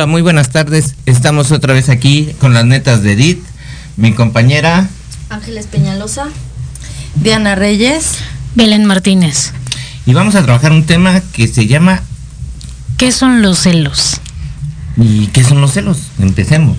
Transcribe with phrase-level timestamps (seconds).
[0.00, 0.94] Hola, muy buenas tardes.
[1.04, 3.44] Estamos otra vez aquí con las netas de Edith,
[3.98, 4.88] mi compañera.
[5.28, 6.28] Ángeles Peñalosa.
[7.16, 8.14] Diana Reyes.
[8.54, 9.52] Belén Martínez.
[10.06, 12.00] Y vamos a trabajar un tema que se llama
[12.96, 14.22] ¿Qué son los celos?
[14.96, 15.98] ¿Y qué son los celos?
[16.18, 16.78] Empecemos.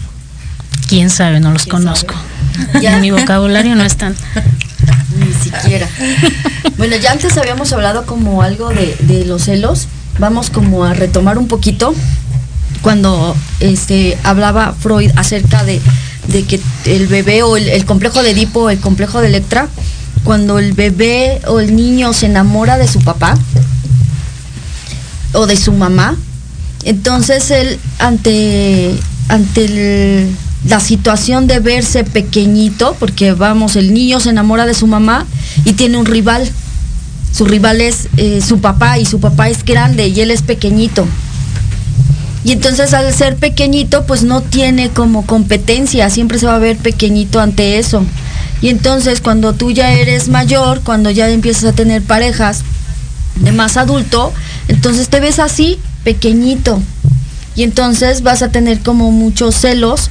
[0.89, 2.16] Quién sabe, no los conozco.
[2.81, 2.95] Ya.
[2.95, 4.16] En mi vocabulario no están.
[5.19, 5.88] Ni siquiera.
[6.80, 9.89] Bueno, ya antes habíamos hablado como algo de, de los celos.
[10.17, 11.94] Vamos como a retomar un poquito
[12.81, 15.81] cuando este hablaba Freud acerca de,
[16.27, 19.67] de que el bebé o el, complejo de Edipo, el complejo de Electra,
[20.23, 23.37] cuando el bebé o el niño se enamora de su papá
[25.33, 26.15] o de su mamá,
[26.83, 28.95] entonces él ante,
[29.29, 30.27] ante
[30.67, 35.25] la situación de verse pequeñito, porque vamos, el niño se enamora de su mamá
[35.65, 36.49] y tiene un rival.
[37.31, 41.08] Su rival es eh, su papá y su papá es grande y él es pequeñito.
[42.43, 46.77] Y entonces al ser pequeñito, pues no tiene como competencia, siempre se va a ver
[46.77, 48.03] pequeñito ante eso.
[48.61, 52.63] Y entonces cuando tú ya eres mayor, cuando ya empiezas a tener parejas
[53.35, 54.33] de más adulto,
[54.67, 56.81] entonces te ves así, pequeñito.
[57.55, 60.09] Y entonces vas a tener como muchos celos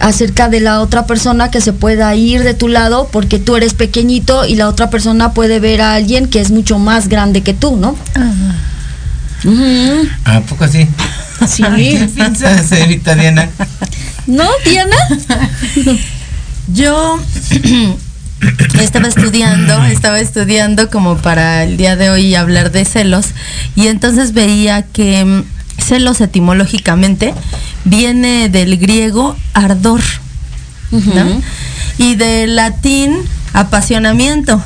[0.00, 3.74] acerca de la otra persona que se pueda ir de tu lado porque tú eres
[3.74, 7.54] pequeñito y la otra persona puede ver a alguien que es mucho más grande que
[7.54, 7.96] tú, ¿no?
[9.44, 10.08] Ujú.
[10.24, 10.88] ¿A poco así?
[11.48, 11.62] Sí.
[11.62, 13.48] ¿Qué piensas, señorita Diana?
[14.26, 14.96] ¿No, Diana?
[16.72, 17.18] Yo
[18.80, 23.26] estaba estudiando, estaba estudiando como para el día de hoy hablar de celos
[23.74, 25.44] y entonces veía que mm,
[25.78, 27.34] celos etimológicamente
[27.84, 30.00] viene del griego ardor,
[30.90, 31.42] ¿no?
[31.98, 33.16] Y del latín
[33.52, 34.62] apasionamiento.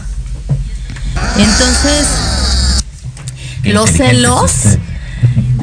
[1.36, 2.06] Entonces,
[3.64, 4.52] los celos,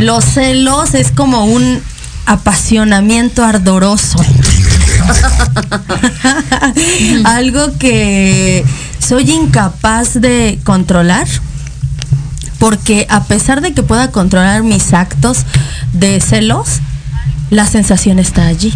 [0.04, 1.82] los celos es como un
[2.26, 4.20] apasionamiento ardoroso.
[7.26, 8.66] Algo que
[9.00, 11.28] soy incapaz de controlar.
[12.60, 15.46] Porque a pesar de que pueda controlar mis actos
[15.94, 16.80] de celos,
[17.50, 18.74] la sensación está allí.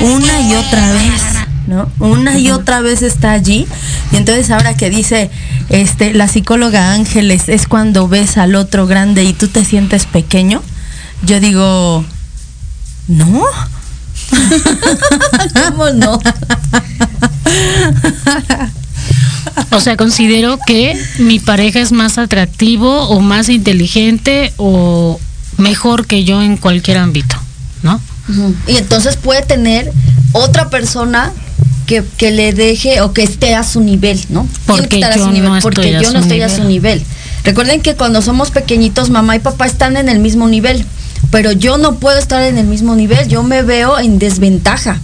[0.00, 1.22] Una y otra vez,
[1.66, 1.90] ¿no?
[1.98, 3.66] Una y otra vez está allí.
[4.12, 5.30] Y entonces ahora que dice
[5.68, 10.62] este la psicóloga Ángeles es cuando ves al otro grande y tú te sientes pequeño,
[11.24, 12.04] yo digo,
[13.08, 13.44] no.
[15.70, 16.20] ¿Cómo no?
[19.70, 25.18] O sea, considero que mi pareja es más atractivo o más inteligente o
[25.58, 27.36] mejor que yo en cualquier ámbito,
[27.82, 28.00] ¿no?
[28.66, 29.92] Y entonces puede tener
[30.32, 31.32] otra persona
[31.92, 34.46] que, que le deje o que esté a su nivel, ¿no?
[34.46, 36.20] Tiene Porque que estar a yo su nivel, no porque estoy a yo su no
[36.20, 37.04] estoy a su nivel.
[37.44, 40.86] Recuerden que cuando somos pequeñitos, mamá y papá están en el mismo nivel,
[41.30, 45.00] pero yo no puedo estar en el mismo nivel, yo me veo en desventaja.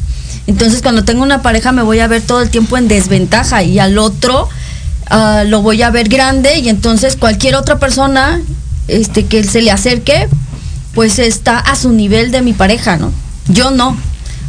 [0.47, 3.79] Entonces cuando tengo una pareja me voy a ver todo el tiempo en desventaja y
[3.79, 4.49] al otro
[5.11, 8.41] ah, lo voy a ver grande y entonces cualquier otra persona
[8.87, 10.27] este, que se le acerque
[10.95, 13.13] pues está a su nivel de mi pareja, ¿no?
[13.49, 13.95] Yo no.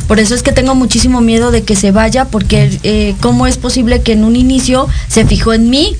[0.10, 3.60] Por eso es que tengo muchísimo miedo de que se vaya, porque eh, ¿cómo es
[3.60, 5.96] posible que en un inicio se fijó en mí?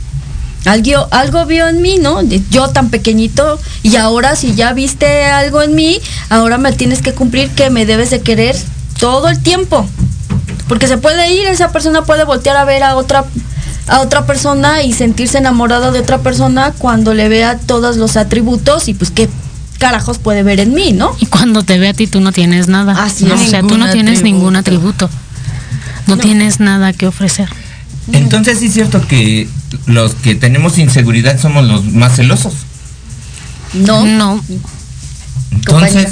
[0.66, 2.24] Algo, algo vio en mí, ¿no?
[2.50, 7.14] Yo tan pequeñito y ahora si ya viste algo en mí, ahora me tienes que
[7.14, 8.56] cumplir que me debes de querer
[9.00, 9.88] todo el tiempo.
[10.68, 13.26] Porque se puede ir, esa persona puede voltear a ver a otra
[13.86, 18.88] a otra persona y sentirse enamorado de otra persona cuando le vea todos los atributos
[18.88, 19.30] y pues qué
[19.80, 21.16] carajos puede ver en mí, ¿no?
[21.20, 23.04] Y cuando te ve a ti tú no tienes nada.
[23.04, 23.34] Así ¿no?
[23.34, 23.42] es.
[23.42, 25.06] O sea, tú no tienes ningún atributo.
[25.06, 25.30] atributo.
[26.06, 27.50] No, tienes nada que ofrecer.
[28.12, 29.48] Entonces sí es cierto que
[29.86, 32.54] los que tenemos inseguridad somos los más celosos.
[33.74, 34.06] No.
[34.06, 34.44] No,
[35.52, 36.12] Entonces, Compañera.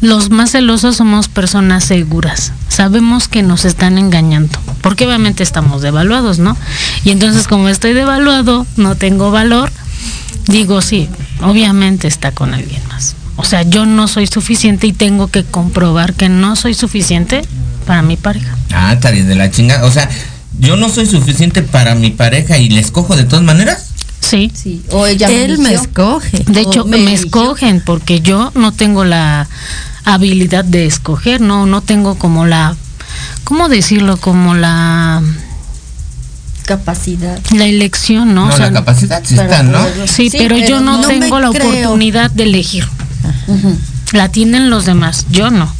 [0.00, 2.52] los más celosos somos personas seguras.
[2.68, 4.58] Sabemos que nos están engañando.
[4.80, 6.56] porque obviamente estamos devaluados, ¿no?
[7.04, 9.70] Y entonces como estoy devaluado, no tengo valor,
[10.50, 11.08] digo, sí,
[11.42, 13.16] obviamente está con alguien más.
[13.36, 17.42] O sea, yo no soy suficiente y tengo que comprobar que no soy suficiente
[17.86, 18.56] para mi pareja.
[18.72, 19.84] Ah, está bien de la chinga.
[19.84, 20.10] O sea,
[20.58, 23.86] yo no soy suficiente para mi pareja y le escojo de todas maneras.
[24.20, 24.52] Sí.
[24.54, 26.44] Sí, o ella Él me escoge.
[26.46, 29.48] De hecho, me me, escogen porque yo no tengo la
[30.04, 32.76] habilidad de escoger, no, no tengo como la,
[33.44, 34.18] ¿cómo decirlo?
[34.18, 35.22] Como la,
[36.76, 37.38] capacidad.
[37.54, 38.46] la elección, ¿no?
[38.46, 39.78] No, O sea, la capacidad sí está, ¿no?
[40.06, 41.68] sí, pero, yo no, tengo la creo.
[41.70, 42.86] oportunidad de elegir.
[44.12, 45.72] La tienen los demás, yo no.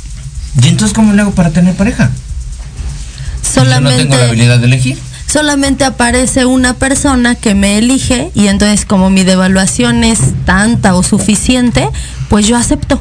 [0.63, 2.11] ¿Y entonces cómo le hago para tener pareja?
[2.11, 4.99] Yo no tengo la Solamente, habilidad de elegir.
[5.27, 11.03] solamente aparece una persona que me elige y entonces como mi devaluación es tanta o
[11.03, 11.89] suficiente,
[12.29, 13.01] pues yo acepto.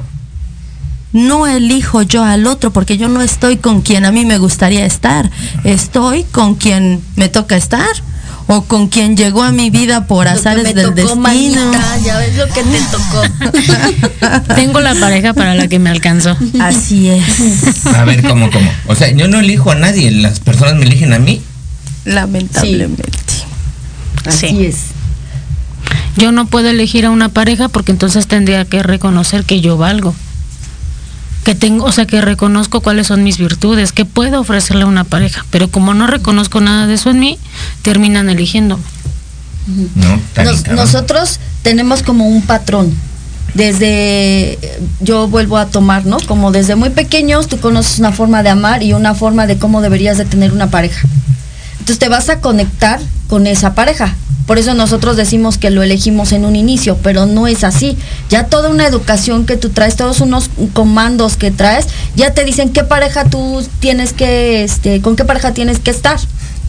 [1.11, 4.85] No elijo yo al otro porque yo no estoy con quien a mí me gustaría
[4.85, 5.29] estar.
[5.63, 7.87] Estoy con quien me toca estar
[8.45, 11.21] o con quien llegó a mi vida por Lo que azares me del tocó, destino.
[11.21, 14.43] manita, ya ves lo que te tocó.
[14.55, 16.35] Tengo la pareja para la que me alcanzó.
[16.59, 18.71] Así es, A ver, ¿cómo, cómo?
[18.87, 21.41] O sea, yo no elijo a nadie, las personas me eligen a mí.
[22.05, 23.13] lamentablemente.
[24.25, 24.65] Así Sí.
[24.65, 24.77] es.
[26.17, 30.13] Yo no puedo elegir a una pareja porque entonces tendría que reconocer que yo valgo.
[31.43, 35.03] Que tengo, o sea, que reconozco cuáles son mis virtudes, que puedo ofrecerle a una
[35.05, 37.39] pareja, pero como no reconozco nada de eso en mí,
[37.81, 38.83] terminan eligiéndome.
[39.95, 42.93] No, Nos- nosotros tenemos como un patrón.
[43.53, 44.59] Desde,
[44.99, 46.17] yo vuelvo a tomar, ¿no?
[46.27, 49.81] Como desde muy pequeños tú conoces una forma de amar y una forma de cómo
[49.81, 51.07] deberías de tener una pareja.
[51.73, 54.15] Entonces te vas a conectar con esa pareja.
[54.49, 57.95] Por eso nosotros decimos que lo elegimos en un inicio, pero no es así.
[58.31, 61.85] Ya toda una educación que tú traes, todos unos comandos que traes,
[62.15, 66.19] ya te dicen qué pareja tú tienes que, este, con qué pareja tienes que estar.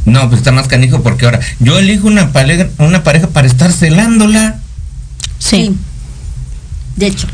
[0.05, 3.73] No, pues está más canijo porque ahora yo elijo una pareja, una pareja para estar
[3.73, 4.61] celándola.
[5.39, 5.75] Sí.
[6.97, 7.29] De hecho.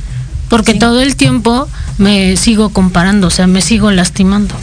[0.49, 0.79] Porque Sí.
[0.79, 1.67] todo el tiempo
[1.99, 4.55] me sigo comparando, o sea, me sigo lastimando.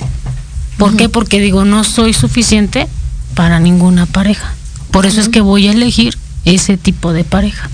[0.78, 1.10] ¿Por qué?
[1.10, 2.88] Porque digo, no soy suficiente
[3.36, 4.54] para ninguna pareja.
[4.94, 7.70] Por eso es que voy a elegir ese tipo de pareja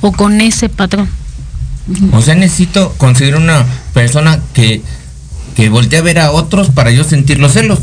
[0.00, 1.08] o con ese patrón.
[2.12, 4.80] O sea, necesito conseguir una persona que,
[5.54, 7.80] que voltee a ver a otros para yo sentir los celos.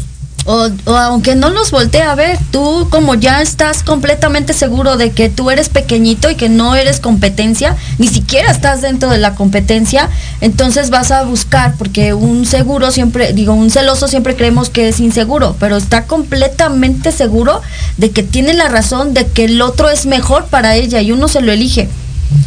[0.51, 5.29] O, aunque no los voltee a ver, tú como ya estás completamente seguro de que
[5.29, 10.09] tú eres pequeñito y que no eres competencia, ni siquiera estás dentro de la competencia,
[10.41, 14.99] entonces vas a buscar, porque un seguro siempre, digo, un celoso siempre creemos que es
[14.99, 17.61] inseguro, pero está completamente seguro
[17.97, 21.27] de que tiene la razón de que el otro es mejor para ella y uno
[21.27, 21.89] se lo elige.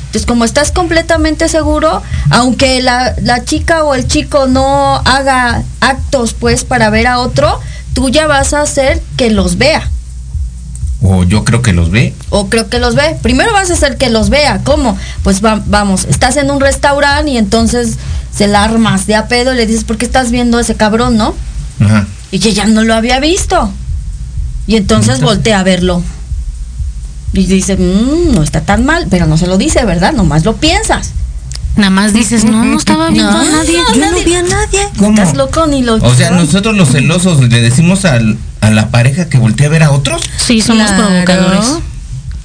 [0.06, 6.34] Entonces, como estás completamente seguro, aunque la, la chica o el chico no haga actos,
[6.34, 7.60] pues, para ver a otro,
[7.94, 9.88] tú ya vas a hacer que los vea.
[11.04, 12.14] O yo creo que los ve.
[12.30, 13.16] O creo que los ve.
[13.22, 14.60] Primero vas a hacer que los vea.
[14.62, 14.96] ¿Cómo?
[15.24, 17.96] Pues va- vamos, estás en un restaurante y entonces
[18.32, 20.76] se la armas de a pedo y le dices, ¿por qué estás viendo a ese
[20.76, 21.34] cabrón, no?
[21.80, 22.06] Ajá.
[22.30, 23.70] Y que ya no lo había visto.
[24.68, 26.02] Y entonces Entonces- voltea a verlo.
[27.34, 30.12] Y dice, "Mm, no está tan mal, pero no se lo dice, ¿verdad?
[30.12, 31.10] Nomás lo piensas.
[31.76, 33.78] Nada más dices, no, no estaba viendo a nadie.
[33.94, 34.80] Yo no vi a nadie.
[34.98, 35.10] ¿Cómo?
[35.10, 39.28] Estás loco ni lo O sea, nosotros los celosos le decimos al- a la pareja
[39.28, 40.20] que voltee a ver a otros.
[40.36, 41.06] Sí, somos Claro.
[41.08, 41.66] provocadores.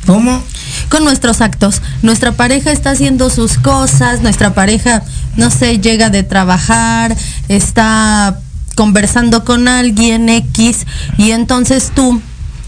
[0.05, 0.41] ¿Cómo?
[0.89, 1.81] con nuestros actos.
[2.01, 5.03] Nuestra pareja está haciendo sus cosas, nuestra pareja,
[5.35, 7.13] no sé, llega de trabajar,
[7.49, 8.39] está
[8.75, 10.85] conversando con alguien X
[11.17, 12.21] y entonces tú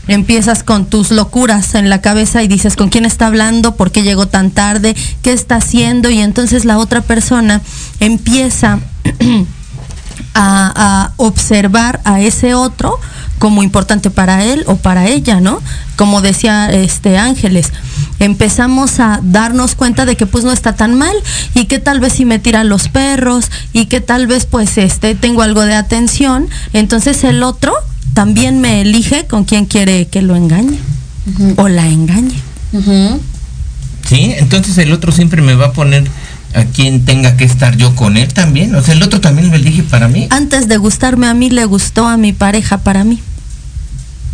[0.10, 4.04] empiezas con tus locuras en la cabeza y dices con quién está hablando, por qué
[4.04, 7.62] llegó tan tarde, qué está haciendo y entonces la otra persona
[8.00, 8.80] empieza
[10.34, 13.00] a, a observar a ese otro
[13.40, 15.62] como importante para él o para ella, ¿no?
[15.96, 17.72] Como decía este Ángeles,
[18.20, 21.16] empezamos a darnos cuenta de que pues no está tan mal
[21.56, 25.16] y que tal vez si me tiran los perros y que tal vez pues este
[25.16, 27.74] tengo algo de atención, entonces el otro
[28.14, 30.80] también me elige con quien quiere que lo engañe
[31.58, 32.42] o la engañe.
[34.08, 36.10] Sí, entonces el otro siempre me va a poner
[36.54, 38.74] a quien tenga que estar yo con él también.
[38.76, 40.28] O sea, el otro también me elige para mí.
[40.32, 43.22] Antes de gustarme a mí le gustó a mi pareja para mí.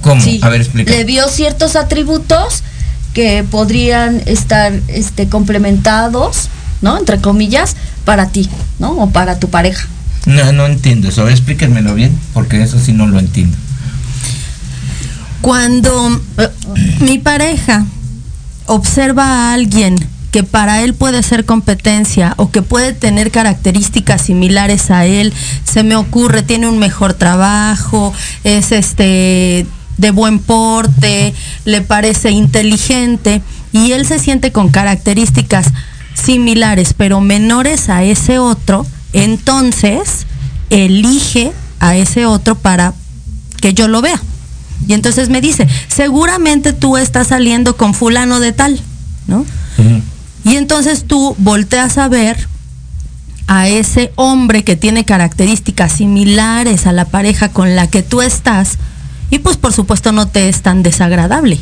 [0.02, 0.22] ¿Cómo?
[0.22, 0.40] Sí.
[0.42, 0.92] A ver, explica.
[0.92, 2.64] Le vio ciertos atributos
[3.14, 6.50] que podrían estar este, complementados,
[6.82, 6.98] ¿no?
[6.98, 8.92] Entre comillas, para ti, ¿no?
[8.92, 9.88] O para tu pareja.
[10.26, 11.22] No, no entiendo eso.
[11.22, 13.58] A ver, explíquenmelo bien, porque eso sí no lo entiendo.
[15.42, 16.50] Cuando eh,
[17.02, 17.86] mi pareja
[18.66, 19.96] observa a alguien
[20.32, 25.84] que para él puede ser competencia o que puede tener características similares a él, se
[25.84, 28.14] me ocurre, tiene un mejor trabajo,
[28.44, 29.66] es este
[29.98, 35.68] de buen porte, le parece inteligente y él se siente con características
[36.14, 40.26] similares pero menores a ese otro, entonces
[40.70, 42.94] elige a ese otro para
[43.62, 44.22] que yo lo vea.
[44.88, 48.80] Y entonces me dice, seguramente tú estás saliendo con fulano de tal,
[49.28, 49.46] ¿no?
[50.44, 52.48] Y entonces tú volteas a ver
[53.48, 58.78] a ese hombre que tiene características similares a la pareja con la que tú estás
[59.30, 61.60] y pues por supuesto no te es tan desagradable.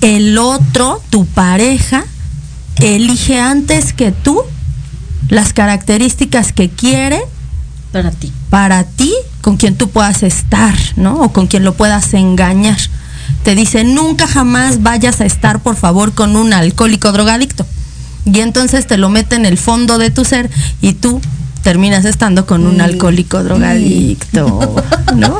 [0.00, 2.04] El otro, tu pareja,
[2.80, 4.40] elige antes que tú
[5.28, 7.22] las características que quiere
[7.92, 8.32] para ti.
[8.50, 11.20] Para ti, con quien tú puedas estar, ¿no?
[11.20, 12.78] O con quien lo puedas engañar.
[13.44, 17.66] Te dice, nunca jamás vayas a estar, por favor, con un alcohólico drogadicto.
[18.24, 21.20] Y entonces te lo mete en el fondo de tu ser y tú
[21.62, 22.82] terminas estando con un mm.
[22.82, 24.74] alcohólico drogadicto,
[25.16, 25.38] ¿no?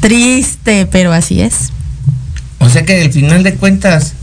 [0.00, 1.70] Triste, pero así es.
[2.60, 4.14] O sea que al final de cuentas,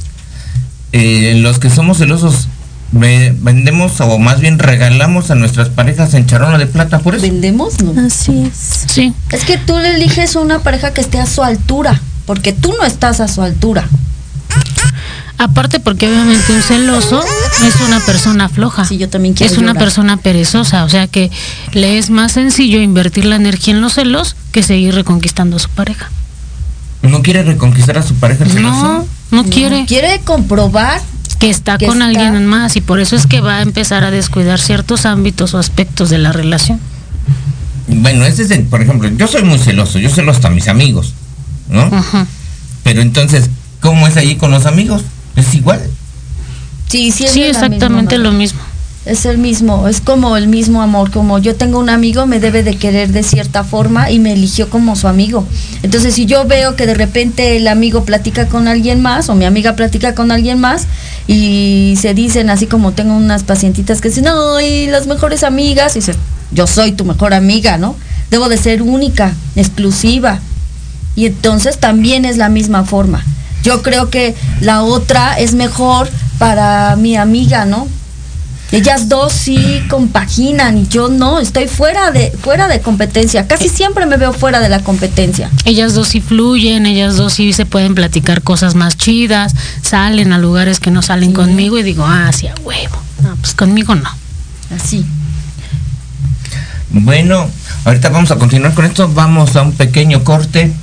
[0.94, 2.48] eh, los que somos celosos
[2.92, 7.22] vendemos o más bien regalamos a nuestras parejas en charona de plata por eso.
[7.22, 7.82] ¿Vendemos?
[7.82, 8.06] No.
[8.06, 8.86] Así es.
[8.88, 9.14] Sí.
[9.32, 12.86] Es que tú le eliges una pareja que esté a su altura, porque tú no
[12.86, 13.88] estás a su altura.
[15.38, 17.24] Aparte porque obviamente un celoso
[17.66, 18.86] es una persona floja.
[18.86, 21.32] Sí, yo también quiero Es una persona perezosa, o sea que
[21.72, 25.70] le es más sencillo invertir la energía en los celos que seguir reconquistando a su
[25.70, 26.12] pareja.
[27.02, 28.84] ¿No quiere reconquistar a su pareja el celoso?
[28.84, 29.86] No, no quiere.
[29.88, 31.02] Quiere comprobar
[31.42, 34.60] que está con alguien más y por eso es que va a empezar a descuidar
[34.60, 36.80] ciertos ámbitos o aspectos de la relación.
[37.88, 40.68] Bueno, ese es el, por ejemplo, yo soy muy celoso, yo celo hasta a mis
[40.68, 41.16] amigos,
[41.68, 41.90] ¿no?
[42.84, 45.02] Pero entonces, ¿cómo es allí con los amigos?
[45.36, 45.82] ¿Es igual?
[46.88, 48.62] Sí, sí, sí exactamente lo mismo
[49.06, 52.62] es el mismo, es como el mismo amor, como yo tengo un amigo, me debe
[52.62, 55.46] de querer de cierta forma y me eligió como su amigo.
[55.82, 59.46] Entonces, si yo veo que de repente el amigo platica con alguien más o mi
[59.46, 60.86] amiga platica con alguien más
[61.28, 64.26] y se dicen así como tengo unas pacientitas que dicen,
[64.64, 66.02] y las mejores amigas, y
[66.52, 67.96] yo soy tu mejor amiga, ¿no?
[68.30, 70.40] Debo de ser única, exclusiva.
[71.16, 73.26] Y entonces también es la misma forma.
[73.64, 77.88] Yo creo que la otra es mejor para mi amiga, ¿no?
[78.72, 83.46] Ellas dos sí compaginan y yo no, estoy fuera de, fuera de competencia.
[83.46, 85.50] Casi siempre me veo fuera de la competencia.
[85.66, 90.38] Ellas dos sí fluyen, ellas dos sí se pueden platicar cosas más chidas, salen a
[90.38, 92.96] lugares que no salen conmigo y digo, ah, sí, a huevo.
[93.22, 94.10] No, pues conmigo no.
[94.74, 95.06] Así.
[96.92, 97.50] Bueno,
[97.86, 100.74] ahorita vamos a continuar con esto, vamos a un pequeño corte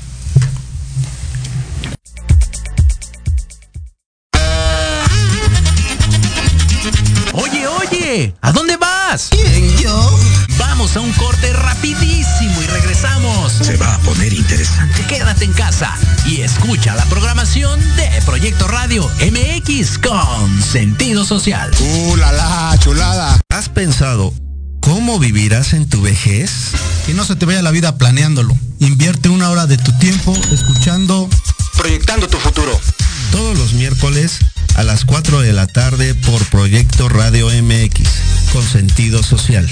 [8.40, 9.28] ¿A dónde vas?
[9.30, 10.18] ¿Quién, yo?
[10.58, 13.52] Vamos a un corte rapidísimo y regresamos.
[13.52, 15.04] Se va a poner interesante.
[15.06, 21.70] Quédate en casa y escucha la programación de Proyecto Radio MX con sentido social.
[21.80, 23.40] ¡Uh, la, la chulada!
[23.50, 24.32] ¿Has pensado
[24.80, 26.70] cómo vivirás en tu vejez?
[27.06, 28.56] Que no se te vaya la vida planeándolo.
[28.78, 31.28] Invierte una hora de tu tiempo escuchando
[31.78, 32.78] Proyectando tu futuro.
[33.30, 34.38] Todos los miércoles
[34.76, 38.08] a las 4 de la tarde por Proyecto Radio MX,
[38.52, 39.68] con sentido social.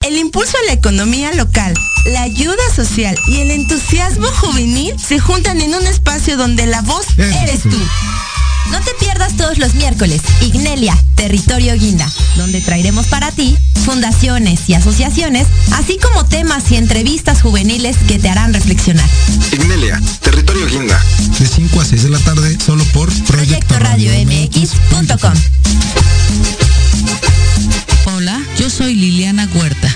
[0.00, 1.74] El impulso a la economía local,
[2.06, 7.06] la ayuda social y el entusiasmo juvenil se juntan en un espacio donde la voz
[7.18, 7.80] eres tú.
[8.70, 14.74] No te pierdas todos los miércoles Ignelia, Territorio Guinda, donde traeremos para ti fundaciones y
[14.74, 19.08] asociaciones, así como temas y entrevistas juveniles que te harán reflexionar.
[19.52, 21.02] Ignelia, Territorio Guinda,
[21.38, 25.32] de 5 a 6 de la tarde, solo por Proyecto Radio MX.com.
[28.04, 29.94] Hola, yo soy Liliana Huerta.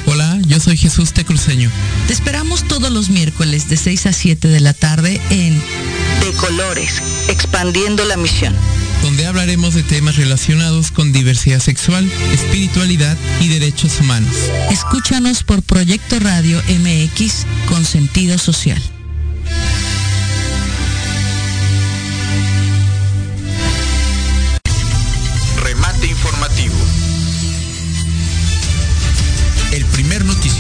[0.53, 1.71] Yo soy Jesús Tecruceño.
[2.07, 5.59] Te esperamos todos los miércoles de 6 a 7 de la tarde en
[6.21, 8.55] De Colores, expandiendo la misión.
[9.01, 14.37] Donde hablaremos de temas relacionados con diversidad sexual, espiritualidad y derechos humanos.
[14.71, 18.83] Escúchanos por Proyecto Radio MX con sentido social.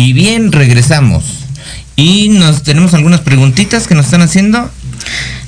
[0.00, 1.24] Y bien, regresamos.
[1.94, 4.70] Y nos tenemos algunas preguntitas que nos están haciendo.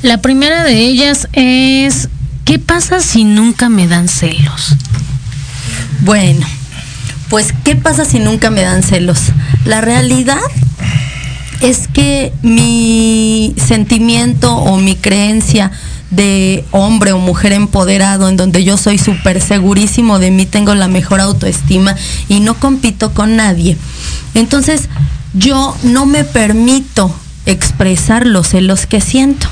[0.02, 2.10] La primera de ellas es,
[2.44, 4.76] ¿qué pasa si nunca me dan celos?
[6.00, 6.46] Bueno,
[7.30, 9.20] pues ¿qué pasa si nunca me dan celos?
[9.64, 10.36] La realidad
[11.62, 15.70] es que mi sentimiento o mi creencia
[16.12, 20.86] de hombre o mujer empoderado, en donde yo soy súper segurísimo de mí, tengo la
[20.86, 21.96] mejor autoestima
[22.28, 23.76] y no compito con nadie.
[24.34, 24.88] Entonces,
[25.34, 27.14] yo no me permito
[27.46, 29.48] expresar los celos que siento.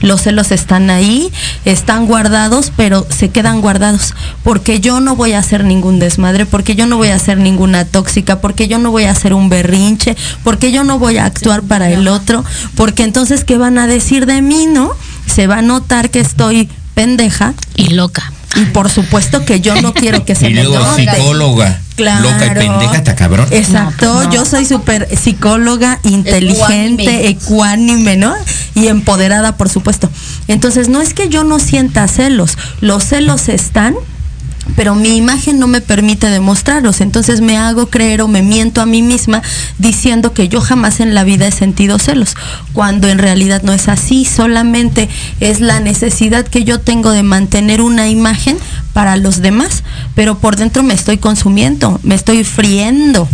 [0.00, 1.30] Los celos están ahí,
[1.64, 4.14] están guardados, pero se quedan guardados.
[4.42, 7.84] Porque yo no voy a hacer ningún desmadre, porque yo no voy a hacer ninguna
[7.84, 11.62] tóxica, porque yo no voy a hacer un berrinche, porque yo no voy a actuar
[11.62, 12.44] para el otro,
[12.76, 14.92] porque entonces, ¿qué van a decir de mí, no?
[15.34, 17.54] Se va a notar que estoy pendeja.
[17.76, 18.32] Y loca.
[18.56, 21.08] Y por supuesto que yo no quiero que se y me luego note.
[21.08, 21.80] psicóloga.
[21.94, 22.30] Claro.
[22.30, 23.46] Loca y pendeja, está cabrón.
[23.50, 24.32] Exacto, No, no.
[24.32, 28.34] yo soy súper psicóloga, inteligente, ecuánime, ¿no?
[28.74, 30.10] Y empoderada, por supuesto.
[30.48, 33.94] Entonces, no es que yo no sienta celos, los celos están,
[34.76, 37.00] pero mi imagen no me permite demostrarlos.
[37.00, 39.42] Entonces me hago creer o me miento a mí misma
[39.78, 42.34] diciendo que yo jamás en la vida he sentido celos,
[42.72, 45.08] cuando en realidad no es así, solamente
[45.40, 48.56] es la necesidad que yo tengo de mantener una imagen
[48.92, 49.82] para los demás,
[50.14, 53.28] pero por dentro me estoy consumiendo, me estoy friendo.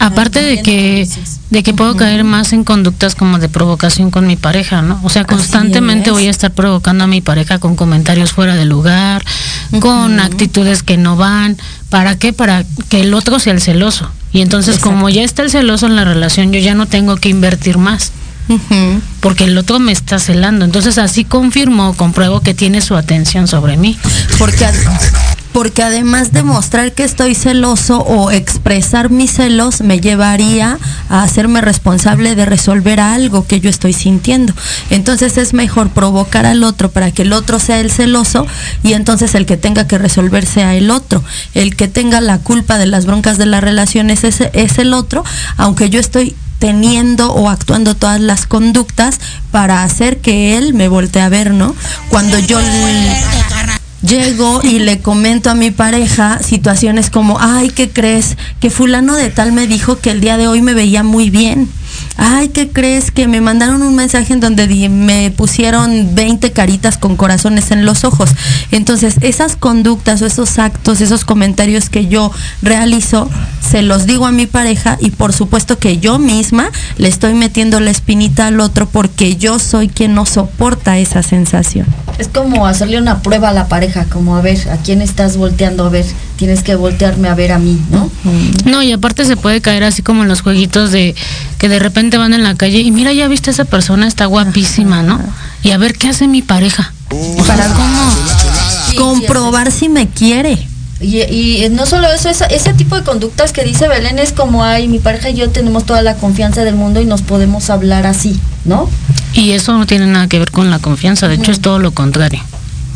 [0.00, 1.08] Aparte de que,
[1.50, 5.00] de que puedo caer más en conductas como de provocación con mi pareja, ¿no?
[5.02, 9.24] O sea, constantemente voy a estar provocando a mi pareja con comentarios fuera de lugar,
[9.80, 11.56] con actitudes que no van.
[11.90, 12.32] ¿Para qué?
[12.32, 14.10] Para que el otro sea el celoso.
[14.32, 14.94] Y entonces, Exacto.
[14.94, 18.12] como ya está el celoso en la relación, yo ya no tengo que invertir más.
[19.20, 20.64] Porque el otro me está celando.
[20.64, 23.98] Entonces, así confirmo, compruebo que tiene su atención sobre mí.
[24.38, 24.66] Porque,
[25.58, 31.60] porque además de mostrar que estoy celoso o expresar mis celos me llevaría a hacerme
[31.60, 34.52] responsable de resolver algo que yo estoy sintiendo.
[34.88, 38.46] Entonces es mejor provocar al otro para que el otro sea el celoso
[38.84, 41.24] y entonces el que tenga que resolver sea el otro.
[41.54, 45.24] El que tenga la culpa de las broncas de la relación es, es el otro,
[45.56, 49.18] aunque yo estoy teniendo o actuando todas las conductas
[49.50, 51.74] para hacer que él me voltee a ver, ¿no?
[52.10, 52.60] Cuando yo
[54.02, 58.36] llego y le comento a mi pareja situaciones como, ay, ¿qué crees?
[58.60, 61.68] Que fulano de tal me dijo que el día de hoy me veía muy bien.
[62.16, 63.10] Ay, ¿qué crees?
[63.10, 68.04] Que me mandaron un mensaje en donde me pusieron 20 caritas con corazones en los
[68.04, 68.30] ojos.
[68.70, 72.32] Entonces, esas conductas o esos actos, esos comentarios que yo
[72.62, 73.30] realizo,
[73.60, 77.80] se los digo a mi pareja y por supuesto que yo misma le estoy metiendo
[77.80, 81.86] la espinita al otro porque yo soy quien no soporta esa sensación.
[82.18, 85.84] Es como hacerle una prueba a la pareja, como a ver, ¿a quién estás volteando
[85.84, 86.04] a ver?
[86.36, 88.10] Tienes que voltearme a ver a mí, ¿no?
[88.64, 91.14] No, y aparte se puede caer así como en los jueguitos de
[91.58, 94.26] que de repente van en la calle y mira, ya viste a esa persona, está
[94.26, 95.20] guapísima, ¿no?
[95.62, 96.92] Y a ver qué hace mi pareja.
[97.46, 97.66] Para
[98.90, 100.66] Sí, comprobar si me quiere.
[101.00, 104.64] Y, y no solo eso, esa- ese tipo de conductas que dice Belén es como,
[104.64, 108.04] ay, mi pareja y yo tenemos toda la confianza del mundo y nos podemos hablar
[108.06, 108.90] así, ¿no?
[109.32, 111.92] Y eso no tiene nada que ver con la confianza, de hecho es todo lo
[111.92, 112.40] contrario.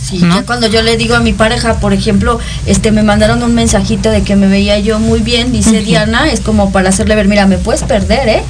[0.05, 0.35] Sí, ¿No?
[0.35, 4.11] ya cuando yo le digo a mi pareja, por ejemplo, este me mandaron un mensajito
[4.11, 7.47] de que me veía yo muy bien, dice Diana, es como para hacerle ver, mira,
[7.47, 8.43] me puedes perder, ¿eh?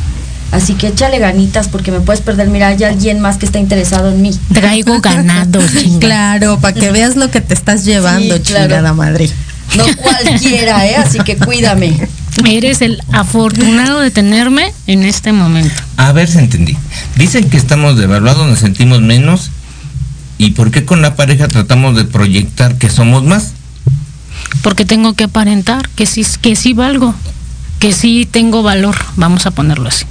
[0.53, 4.11] Así que échale ganitas porque me puedes perder, mira, hay alguien más que está interesado
[4.13, 4.39] en mí.
[4.53, 5.99] Traigo ganado, chinga.
[6.01, 8.67] Claro, para que veas lo que te estás llevando, Sí, claro.
[8.67, 9.31] chingada madre.
[9.77, 10.97] No cualquiera, ¿eh?
[10.97, 12.07] Así que cuídame.
[12.47, 15.75] Eres el afortunado de tenerme en este momento.
[15.97, 16.77] A ver si entendí.
[17.17, 19.51] Dicen que estamos devaluados, nos sentimos menos.
[20.37, 23.53] ¿Y por qué con la pareja tratamos de proyectar que somos más?
[24.63, 27.15] Porque tengo que aparentar que sí, que sí valgo,
[27.79, 30.05] que sí tengo valor, vamos a ponerlo así.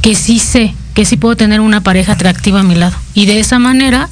[0.00, 2.96] Que sí sé, que sí puedo tener una pareja atractiva a mi lado.
[3.14, 4.08] Y de esa manera,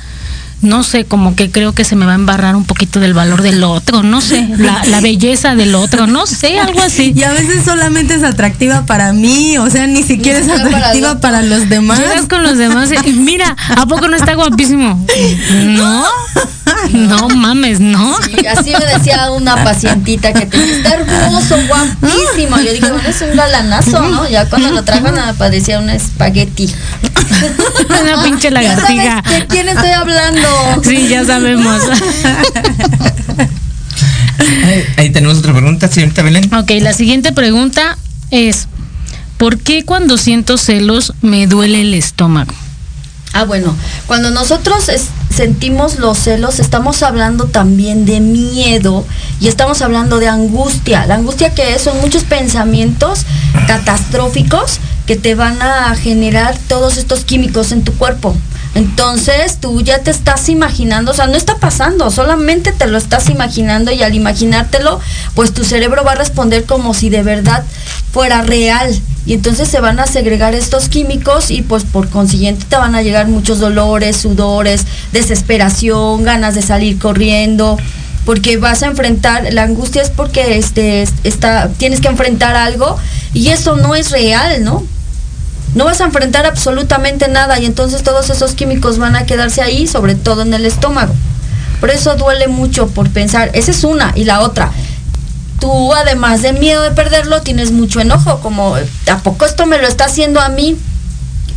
[0.62, 3.42] no sé, como que creo que se me va a embarrar un poquito del valor
[3.42, 7.12] del otro, no sé, la, la belleza del otro, no sé, algo así.
[7.16, 11.12] Y a veces solamente es atractiva para mí, o sea, ni siquiera es para atractiva
[11.12, 11.98] el para, los demás.
[11.98, 15.06] Llegas con los demás y mira, ¿a poco no está guapísimo?
[15.50, 16.04] No,
[16.92, 18.16] no mames, no.
[18.42, 22.58] Y así me decía una pacientita que te está hermoso, guapísimo.
[22.60, 24.28] Yo dije, bueno, es un galanazo, ¿no?
[24.28, 26.70] Ya cuando lo trajo nada parecía un espagueti.
[28.02, 29.22] Una pinche ¿Ya lagartija.
[29.22, 30.48] sabes de quién estoy hablando?
[30.82, 31.80] Sí, ya sabemos.
[34.38, 36.52] ahí, ahí tenemos otra pregunta, señorita Belén.
[36.54, 37.96] Ok, la siguiente pregunta
[38.30, 38.68] es,
[39.38, 42.52] ¿por qué cuando siento celos me duele el estómago?
[43.32, 44.90] Ah, bueno, cuando nosotros
[45.34, 49.06] sentimos los celos, estamos hablando también de miedo
[49.38, 51.06] y estamos hablando de angustia.
[51.06, 53.24] La angustia que es, son muchos pensamientos
[53.68, 58.36] catastróficos que te van a generar todos estos químicos en tu cuerpo.
[58.74, 63.28] Entonces tú ya te estás imaginando, o sea, no está pasando, solamente te lo estás
[63.28, 65.00] imaginando y al imaginártelo,
[65.34, 67.64] pues tu cerebro va a responder como si de verdad
[68.12, 69.00] fuera real.
[69.26, 73.02] Y entonces se van a segregar estos químicos y pues por consiguiente te van a
[73.02, 77.76] llegar muchos dolores, sudores, desesperación, ganas de salir corriendo,
[78.24, 82.96] porque vas a enfrentar, la angustia es porque este, está, tienes que enfrentar algo
[83.34, 84.84] y eso no es real, ¿no?
[85.74, 89.86] no vas a enfrentar absolutamente nada y entonces todos esos químicos van a quedarse ahí,
[89.86, 91.14] sobre todo en el estómago.
[91.80, 94.70] Por eso duele mucho por pensar, esa es una y la otra.
[95.60, 99.86] Tú además de miedo de perderlo, tienes mucho enojo, como ¿a poco esto me lo
[99.86, 100.76] está haciendo a mí?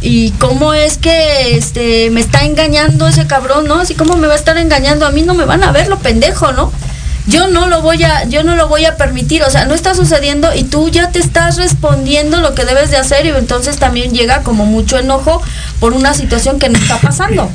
[0.01, 3.75] ¿Y cómo es que este me está engañando ese cabrón, no?
[3.75, 5.99] Así como me va a estar engañando a mí, no me van a ver lo
[5.99, 6.71] pendejo, ¿no?
[7.25, 9.95] yo no lo voy a yo no lo voy a permitir o sea no está
[9.95, 14.13] sucediendo y tú ya te estás respondiendo lo que debes de hacer y entonces también
[14.13, 15.41] llega como mucho enojo
[15.79, 17.49] por una situación que no está pasando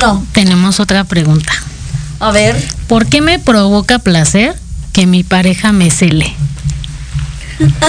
[0.00, 1.52] no Tenemos otra pregunta.
[2.20, 4.56] a ver ¿Por qué me provoca placer
[4.96, 6.32] que mi pareja me cele?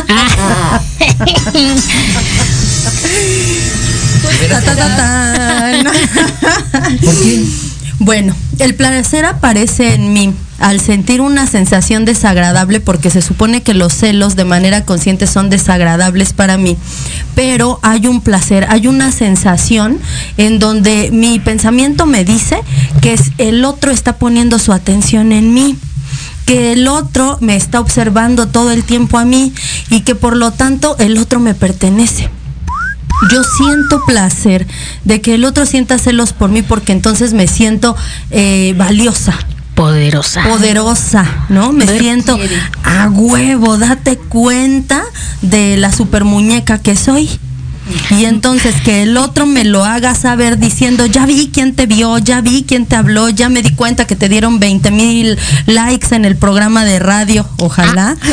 [0.09, 0.81] Ah.
[4.97, 5.87] Tan.
[7.99, 13.73] Bueno, el placer aparece en mí al sentir una sensación desagradable porque se supone que
[13.73, 16.75] los celos de manera consciente son desagradables para mí,
[17.33, 19.97] pero hay un placer, hay una sensación
[20.37, 22.57] en donde mi pensamiento me dice
[23.01, 25.77] que es- el otro está poniendo su atención en mí
[26.47, 29.53] que el otro me está observando todo el tiempo a mí
[29.89, 32.29] y que por lo tanto el otro me pertenece.
[33.29, 34.65] Yo siento placer
[35.03, 37.97] de que el otro sienta celos por mí porque entonces me siento
[38.31, 39.37] eh, valiosa.
[39.75, 40.43] Poderosa.
[40.43, 41.73] Poderosa, ¿no?
[41.73, 42.39] Me siento
[42.83, 45.03] a huevo, date cuenta
[45.41, 47.29] de la super muñeca que soy.
[48.11, 52.17] Y entonces que el otro me lo haga saber diciendo, ya vi quién te vio,
[52.17, 56.13] ya vi quién te habló, ya me di cuenta que te dieron 20 mil likes
[56.15, 58.15] en el programa de radio, ojalá.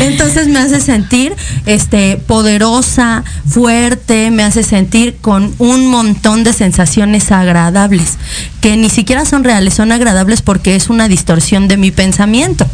[0.00, 1.34] Entonces me hace sentir
[1.66, 8.18] este poderosa, fuerte, me hace sentir con un montón de sensaciones agradables,
[8.60, 12.66] que ni siquiera son reales, son agradables porque es una distorsión de mi pensamiento.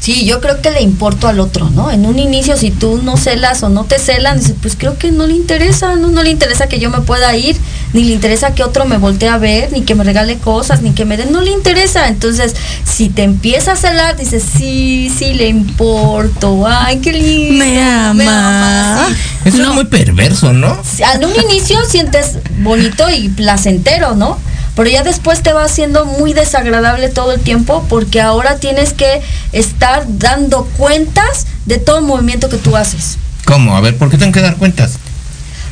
[0.00, 1.90] Sí, yo creo que le importo al otro, ¿no?
[1.90, 5.12] En un inicio, si tú no celas o no te celan, dices, pues creo que
[5.12, 6.08] no le interesa, ¿no?
[6.08, 7.54] No le interesa que yo me pueda ir,
[7.92, 10.92] ni le interesa que otro me voltee a ver, ni que me regale cosas, ni
[10.92, 12.08] que me den, no le interesa.
[12.08, 17.62] Entonces, si te empieza a celar, dices, sí, sí, le importo, ay, qué lindo.
[17.62, 19.06] Me ama.
[19.44, 20.80] Eso es muy perverso, ¿no?
[21.14, 24.38] En un inicio sientes bonito y placentero, ¿no?
[24.76, 29.20] Pero ya después te va haciendo muy desagradable todo el tiempo porque ahora tienes que
[29.52, 33.18] estar dando cuentas de todo el movimiento que tú haces.
[33.44, 33.76] ¿Cómo?
[33.76, 34.92] A ver, ¿por qué tengo que dar cuentas?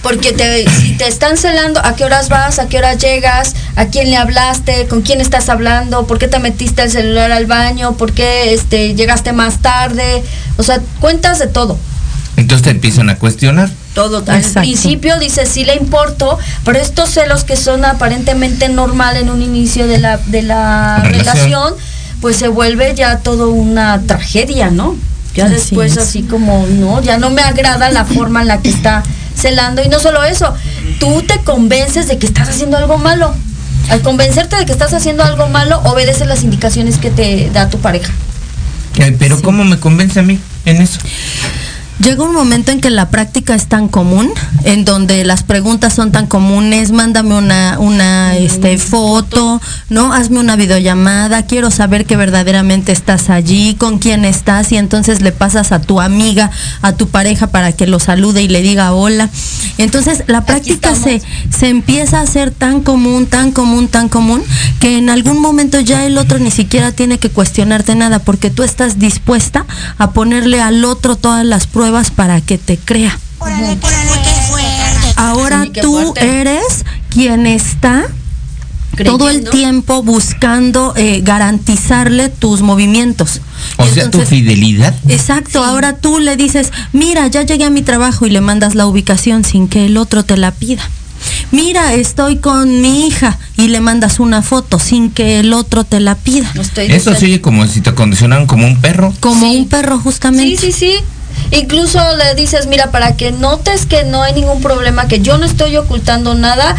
[0.03, 2.59] Porque te, si te están celando, ¿a qué horas vas?
[2.59, 3.55] ¿A qué horas llegas?
[3.75, 4.87] ¿A quién le hablaste?
[4.87, 6.07] ¿Con quién estás hablando?
[6.07, 7.97] ¿Por qué te metiste el celular al baño?
[7.97, 10.23] ¿Por qué este, llegaste más tarde?
[10.57, 11.79] O sea, cuentas de todo.
[12.37, 13.71] Entonces te empiezan a cuestionar.
[13.99, 14.23] Todo.
[14.29, 14.61] Al Exacto.
[14.61, 19.89] principio dices sí le importo, pero estos celos que son aparentemente normal en un inicio
[19.89, 21.35] de la, de la Relación.
[21.35, 21.75] relación,
[22.21, 24.95] pues se vuelve ya todo una tragedia, ¿no?
[25.35, 25.99] Ya Así después es.
[25.99, 29.03] así como, no, ya no me agrada la forma en la que está
[29.35, 29.83] celando.
[29.83, 30.55] Y no solo eso,
[31.01, 33.35] tú te convences de que estás haciendo algo malo.
[33.91, 37.79] Al convencerte de que estás haciendo algo malo, obedeces las indicaciones que te da tu
[37.79, 38.13] pareja.
[39.19, 40.99] Pero ¿cómo me convence a mí en eso?
[42.01, 44.31] Llega un momento en que la práctica es tan común,
[44.63, 50.13] en donde las preguntas son tan comunes, mándame una, una este, foto, ¿no?
[50.13, 55.33] Hazme una videollamada, quiero saber que verdaderamente estás allí, con quién estás, y entonces le
[55.33, 59.29] pasas a tu amiga, a tu pareja para que lo salude y le diga hola.
[59.77, 64.45] Entonces la práctica se, se empieza a hacer tan común, tan común, tan común,
[64.79, 68.63] que en algún momento ya el otro ni siquiera tiene que cuestionarte nada, porque tú
[68.63, 69.67] estás dispuesta
[69.99, 73.19] a ponerle al otro todas las pruebas para que te crea.
[75.17, 78.07] Ahora tú eres quien está
[79.05, 83.41] todo el tiempo buscando eh, garantizarle tus movimientos.
[83.77, 84.95] O Y sea, tu fidelidad.
[85.09, 88.87] Exacto, ahora tú le dices, mira, ya llegué a mi trabajo y le mandas la
[88.87, 90.83] ubicación sin que el otro te la pida.
[91.53, 96.01] mira, estoy con mi hija y le mandas una foto sin que el otro te
[96.01, 96.53] la pida.
[96.77, 99.13] Eso sí, como si te condicionan como un perro.
[99.21, 100.57] Como un perro justamente.
[100.57, 100.95] Sí, sí, sí.
[101.51, 105.47] Incluso le dices, mira, para que notes que no hay ningún problema, que yo no
[105.47, 106.77] estoy ocultando nada,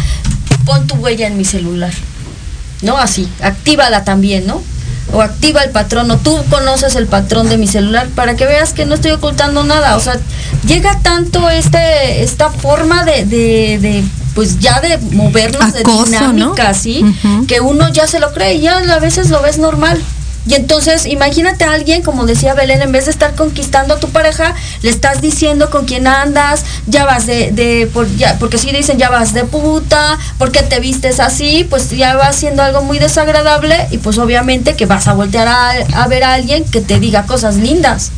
[0.64, 1.92] pon tu huella en mi celular.
[2.82, 2.96] ¿No?
[2.96, 4.62] Así, actívala también, ¿no?
[5.12, 8.72] O activa el patrón, o tú conoces el patrón de mi celular para que veas
[8.72, 9.96] que no estoy ocultando nada.
[9.96, 10.18] O sea,
[10.66, 17.04] llega tanto este, esta forma de, de, pues ya de movernos de dinámica, ¿sí?
[17.48, 20.00] Que uno ya se lo cree y ya a veces lo ves normal.
[20.46, 24.08] Y entonces, imagínate a alguien, como decía Belén, en vez de estar conquistando a tu
[24.08, 28.72] pareja, le estás diciendo con quién andas, ya vas de, de por, ya, porque si
[28.72, 32.98] dicen ya vas de puta, porque te vistes así, pues ya va siendo algo muy
[32.98, 36.98] desagradable y pues obviamente que vas a voltear a, a ver a alguien que te
[36.98, 38.10] diga cosas lindas.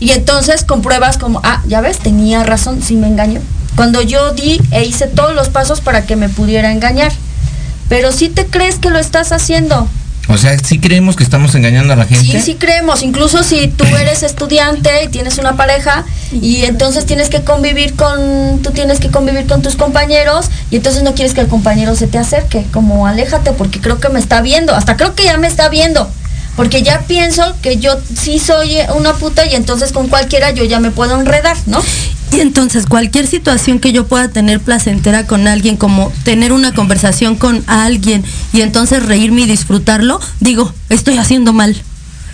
[0.00, 3.40] Y entonces compruebas como, ah, ya ves, tenía razón, sí me engañó.
[3.76, 7.12] Cuando yo di e hice todos los pasos para que me pudiera engañar.
[7.88, 9.88] Pero si te crees que lo estás haciendo,
[10.28, 12.24] o sea, sí creemos que estamos engañando a la gente.
[12.24, 13.02] Sí, sí creemos.
[13.02, 18.60] Incluso si tú eres estudiante y tienes una pareja y entonces tienes que convivir con,
[18.62, 22.06] tú tienes que convivir con tus compañeros y entonces no quieres que el compañero se
[22.06, 25.48] te acerque, como aléjate porque creo que me está viendo, hasta creo que ya me
[25.48, 26.08] está viendo.
[26.56, 30.80] Porque ya pienso que yo sí soy una puta y entonces con cualquiera yo ya
[30.80, 31.82] me puedo enredar, ¿no?
[32.32, 37.36] Y entonces cualquier situación que yo pueda tener placentera con alguien, como tener una conversación
[37.36, 41.80] con alguien y entonces reírme y disfrutarlo, digo, estoy haciendo mal.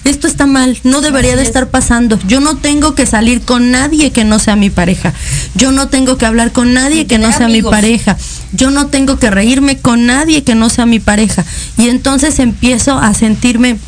[0.05, 2.19] Esto está mal, no debería de estar pasando.
[2.27, 5.13] Yo no tengo que salir con nadie que no sea mi pareja.
[5.55, 8.17] Yo no tengo que hablar con nadie que no sea mi pareja.
[8.53, 11.45] Yo no tengo que reírme con nadie que no sea mi pareja.
[11.77, 13.79] Y entonces empiezo a sentirme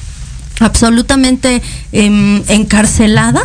[0.59, 3.43] absolutamente em, encarcelada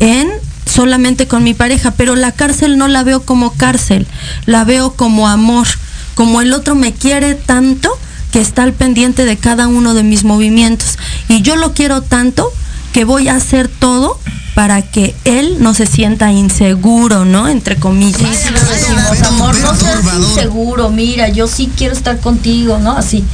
[0.00, 0.28] en
[0.66, 4.06] solamente con mi pareja, pero la cárcel no la veo como cárcel,
[4.44, 5.66] la veo como amor,
[6.14, 7.90] como el otro me quiere tanto
[8.32, 10.98] que está al pendiente de cada uno de mis movimientos.
[11.28, 12.52] Y yo lo quiero tanto
[12.92, 14.18] que voy a hacer todo
[14.54, 17.48] para que él no se sienta inseguro, ¿no?
[17.48, 18.36] Entre comillas.
[18.36, 22.92] Sí, amor, no seas inseguro, mira, yo sí quiero estar contigo, ¿no?
[22.92, 23.24] Así.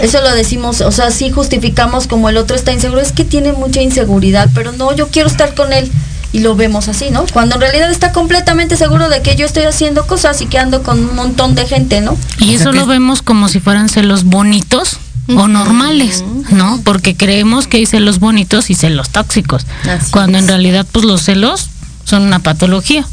[0.00, 3.52] Eso lo decimos, o sea, sí justificamos como el otro está inseguro, es que tiene
[3.52, 5.92] mucha inseguridad, pero no, yo quiero estar con él
[6.32, 7.24] y lo vemos así, ¿no?
[7.32, 10.82] Cuando en realidad está completamente seguro de que yo estoy haciendo cosas y que ando
[10.82, 12.16] con un montón de gente, ¿no?
[12.38, 16.80] Y eso lo vemos como si fueran celos bonitos o normales, ¿no?
[16.84, 19.66] Porque creemos que hay celos bonitos y celos tóxicos,
[20.10, 21.68] cuando en realidad pues los celos
[22.04, 23.06] son una patología.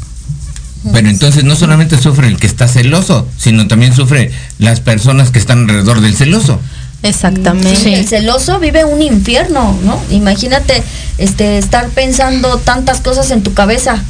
[0.92, 5.38] Pero entonces no solamente sufre el que está celoso, sino también sufre las personas que
[5.38, 6.58] están alrededor del celoso.
[7.02, 7.98] Exactamente.
[7.98, 10.00] El celoso vive un infierno, ¿no?
[10.10, 10.82] Imagínate
[11.18, 14.02] este estar pensando tantas cosas en tu cabeza.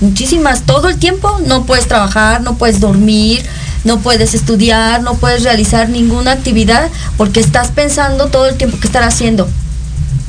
[0.00, 1.38] Muchísimas, todo el tiempo.
[1.46, 3.42] No puedes trabajar, no puedes dormir,
[3.84, 8.86] no puedes estudiar, no puedes realizar ninguna actividad porque estás pensando todo el tiempo que
[8.86, 9.48] estar haciendo.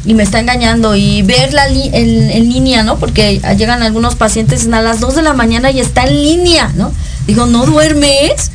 [0.05, 0.95] Y me está engañando.
[0.95, 2.97] Y verla en, en, línea, ¿no?
[2.97, 6.93] Porque llegan algunos pacientes a las 2 de la mañana y está en línea, ¿no?
[7.25, 8.51] Digo, ¿no duermes?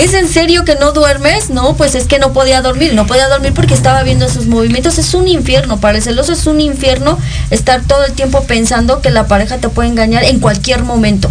[0.00, 1.50] ¿Es en serio que no duermes?
[1.50, 2.94] No, pues es que no podía dormir.
[2.94, 4.96] No podía dormir porque estaba viendo sus movimientos.
[4.96, 5.78] Es un infierno.
[5.78, 7.18] Para el celoso es un infierno
[7.50, 11.30] estar todo el tiempo pensando que la pareja te puede engañar en cualquier momento.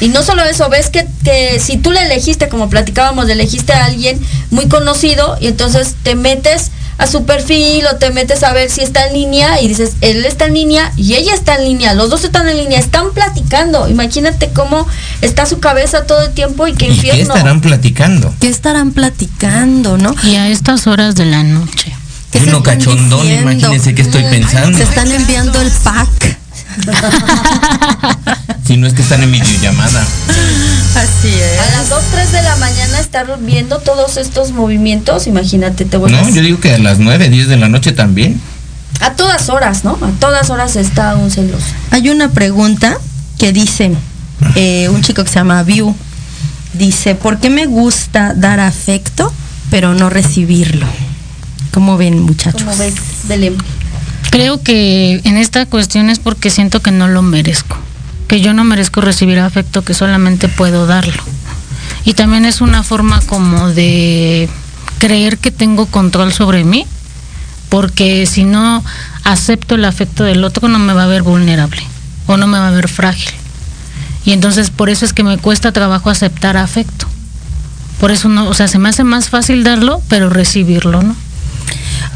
[0.00, 3.74] Y no solo eso, ves que, que si tú le elegiste, como platicábamos, le elegiste
[3.74, 4.20] a alguien
[4.50, 8.82] muy conocido y entonces te metes a su perfil o te metes a ver si
[8.82, 12.10] está en línea y dices, él está en línea y ella está en línea, los
[12.10, 13.88] dos están en línea, están platicando.
[13.88, 14.86] Imagínate cómo
[15.22, 17.16] está su cabeza todo el tiempo y qué infierno.
[17.16, 18.34] ¿Qué estarán platicando?
[18.38, 20.14] ¿Qué estarán platicando, no?
[20.24, 21.96] Y a estas horas de la noche.
[22.46, 24.76] Uno cachondón, imagínense qué estoy pensando.
[24.76, 26.38] Se están enviando el pack.
[28.66, 30.06] si no es que están en videollamada.
[30.94, 31.60] Así es.
[31.60, 36.28] A las 2, 3 de la mañana estar viendo todos estos movimientos, imagínate, te No,
[36.28, 38.40] yo digo que a las 9, 10 de la noche también.
[39.00, 39.98] A todas horas, ¿no?
[40.02, 41.64] A todas horas está un celoso.
[41.90, 42.98] Hay una pregunta
[43.38, 43.92] que dice,
[44.56, 45.94] eh, un chico que se llama View,
[46.74, 49.32] dice, ¿por qué me gusta dar afecto,
[49.70, 50.86] pero no recibirlo?
[51.72, 52.62] ¿Cómo ven, muchachos?
[52.62, 53.56] ¿Cómo ves, Belén?
[54.30, 57.76] Creo que en esta cuestión es porque siento que no lo merezco
[58.30, 61.20] que yo no merezco recibir afecto, que solamente puedo darlo.
[62.04, 64.48] Y también es una forma como de
[64.98, 66.86] creer que tengo control sobre mí,
[67.68, 68.84] porque si no
[69.24, 71.82] acepto el afecto del otro no me va a ver vulnerable
[72.28, 73.32] o no me va a ver frágil.
[74.24, 77.08] Y entonces por eso es que me cuesta trabajo aceptar afecto.
[77.98, 81.16] Por eso no, o sea, se me hace más fácil darlo, pero recibirlo, ¿no?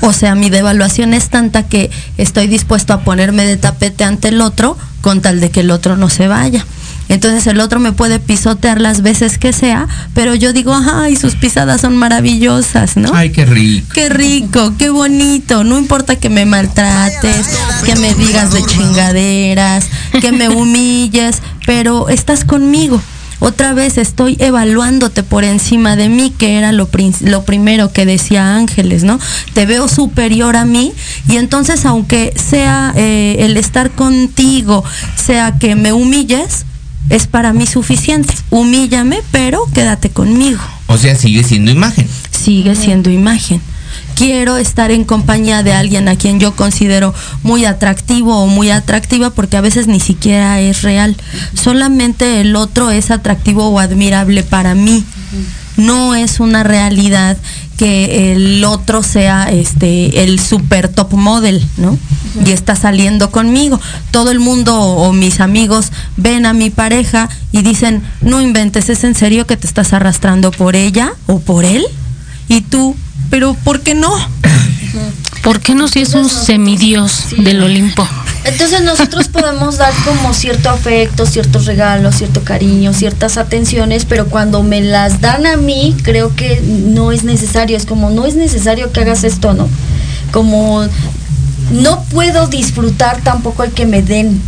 [0.04, 4.40] O sea, mi devaluación es tanta que estoy dispuesto a ponerme de tapete ante el
[4.40, 6.64] otro con tal de que el otro no se vaya.
[7.08, 11.36] Entonces el otro me puede pisotear las veces que sea, pero yo digo, ay, sus
[11.36, 13.12] pisadas son maravillosas, ¿no?
[13.14, 13.88] Ay, qué rico.
[13.94, 15.64] Qué rico, qué bonito.
[15.64, 17.46] No importa que me maltrates,
[17.84, 19.86] que me digas de chingaderas,
[20.20, 23.00] que me humilles, pero estás conmigo.
[23.44, 26.88] Otra vez estoy evaluándote por encima de mí, que era lo,
[27.20, 29.20] lo primero que decía Ángeles, ¿no?
[29.52, 30.94] Te veo superior a mí
[31.28, 34.82] y entonces aunque sea eh, el estar contigo,
[35.14, 36.64] sea que me humilles,
[37.10, 38.32] es para mí suficiente.
[38.48, 40.62] Humíllame, pero quédate conmigo.
[40.86, 42.08] O sea, sigue siendo imagen.
[42.30, 43.60] Sigue siendo imagen
[44.14, 49.30] quiero estar en compañía de alguien a quien yo considero muy atractivo o muy atractiva
[49.30, 51.16] porque a veces ni siquiera es real.
[51.54, 55.04] Solamente el otro es atractivo o admirable para mí.
[55.76, 57.36] No es una realidad
[57.76, 61.98] que el otro sea este el super top model, ¿no?
[62.46, 63.80] Y está saliendo conmigo.
[64.12, 69.02] Todo el mundo o, mis amigos ven a mi pareja y dicen, "No inventes, ¿es
[69.02, 71.84] en serio que te estás arrastrando por ella o por él?"
[72.48, 72.94] Y tú
[73.34, 74.12] pero ¿por qué no?
[75.42, 78.06] ¿Por qué no si es un semidios del Olimpo?
[78.44, 84.62] Entonces nosotros podemos dar como cierto afecto, ciertos regalos, cierto cariño, ciertas atenciones, pero cuando
[84.62, 88.92] me las dan a mí, creo que no es necesario, es como no es necesario
[88.92, 89.68] que hagas esto, ¿no?
[90.30, 90.84] Como
[91.72, 94.40] no puedo disfrutar tampoco el que me den.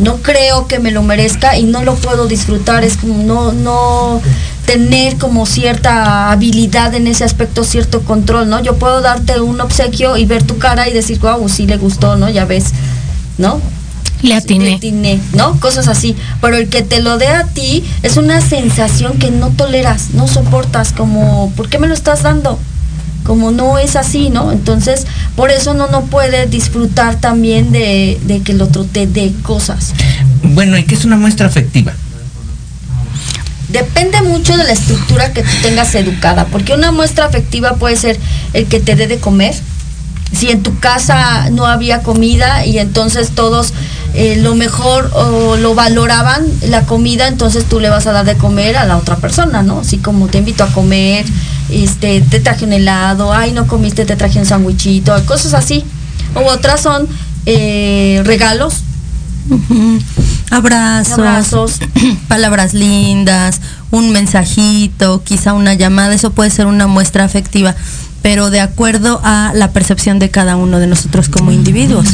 [0.00, 4.20] No creo que me lo merezca y no lo puedo disfrutar, es como no no
[4.72, 8.62] tener como cierta habilidad en ese aspecto, cierto control, ¿no?
[8.62, 12.16] Yo puedo darte un obsequio y ver tu cara y decir, wow, sí le gustó,
[12.16, 12.30] ¿no?
[12.30, 12.72] Ya ves,
[13.36, 13.60] ¿no?
[14.22, 14.64] Le atiné.
[14.64, 15.60] Le atiné, ¿no?
[15.60, 16.16] Cosas así.
[16.40, 20.26] Pero el que te lo dé a ti es una sensación que no toleras, no
[20.26, 22.58] soportas, como, ¿por qué me lo estás dando?
[23.24, 24.52] Como no es así, ¿no?
[24.52, 25.06] Entonces,
[25.36, 29.92] por eso no no puede disfrutar también de, de que el otro te dé cosas.
[30.42, 31.92] Bueno, ¿y qué es una muestra afectiva?
[33.72, 38.18] Depende mucho de la estructura que tú tengas educada, porque una muestra afectiva puede ser
[38.52, 39.54] el que te dé de comer.
[40.32, 43.72] Si en tu casa no había comida y entonces todos
[44.14, 48.34] eh, lo mejor o lo valoraban la comida, entonces tú le vas a dar de
[48.34, 49.80] comer a la otra persona, ¿no?
[49.80, 51.24] Así como te invito a comer,
[51.70, 55.84] este, te traje un helado, ay, no comiste, te traje un sandwichito, cosas así.
[56.34, 57.08] O otras son
[57.46, 58.82] eh, regalos,
[60.50, 61.78] Abrazos,
[62.28, 67.74] palabras lindas, un mensajito, quizá una llamada, eso puede ser una muestra afectiva,
[68.22, 72.08] pero de acuerdo a la percepción de cada uno de nosotros como individuos.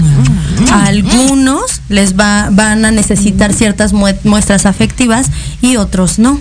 [0.73, 6.41] A algunos les va, van a necesitar ciertas muestras afectivas y otros no.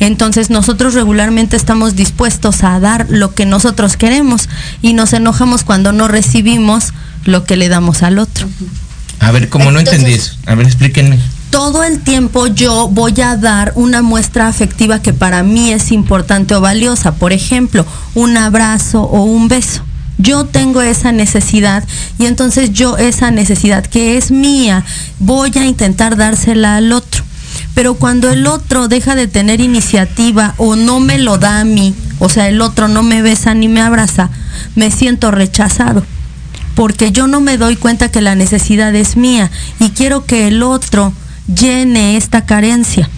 [0.00, 4.48] Entonces nosotros regularmente estamos dispuestos a dar lo que nosotros queremos
[4.80, 6.94] y nos enojamos cuando no recibimos
[7.26, 8.48] lo que le damos al otro.
[9.20, 10.34] A ver, como no entendí eso.
[10.46, 11.18] A ver, explíquenme.
[11.50, 16.54] Todo el tiempo yo voy a dar una muestra afectiva que para mí es importante
[16.54, 17.12] o valiosa.
[17.12, 19.82] Por ejemplo, un abrazo o un beso.
[20.16, 21.84] Yo tengo esa necesidad
[22.18, 24.84] y entonces yo esa necesidad que es mía
[25.18, 27.24] voy a intentar dársela al otro.
[27.74, 31.94] Pero cuando el otro deja de tener iniciativa o no me lo da a mí,
[32.18, 34.30] o sea, el otro no me besa ni me abraza,
[34.76, 36.04] me siento rechazado
[36.74, 40.62] porque yo no me doy cuenta que la necesidad es mía y quiero que el
[40.62, 41.12] otro
[41.46, 43.08] llene esta carencia.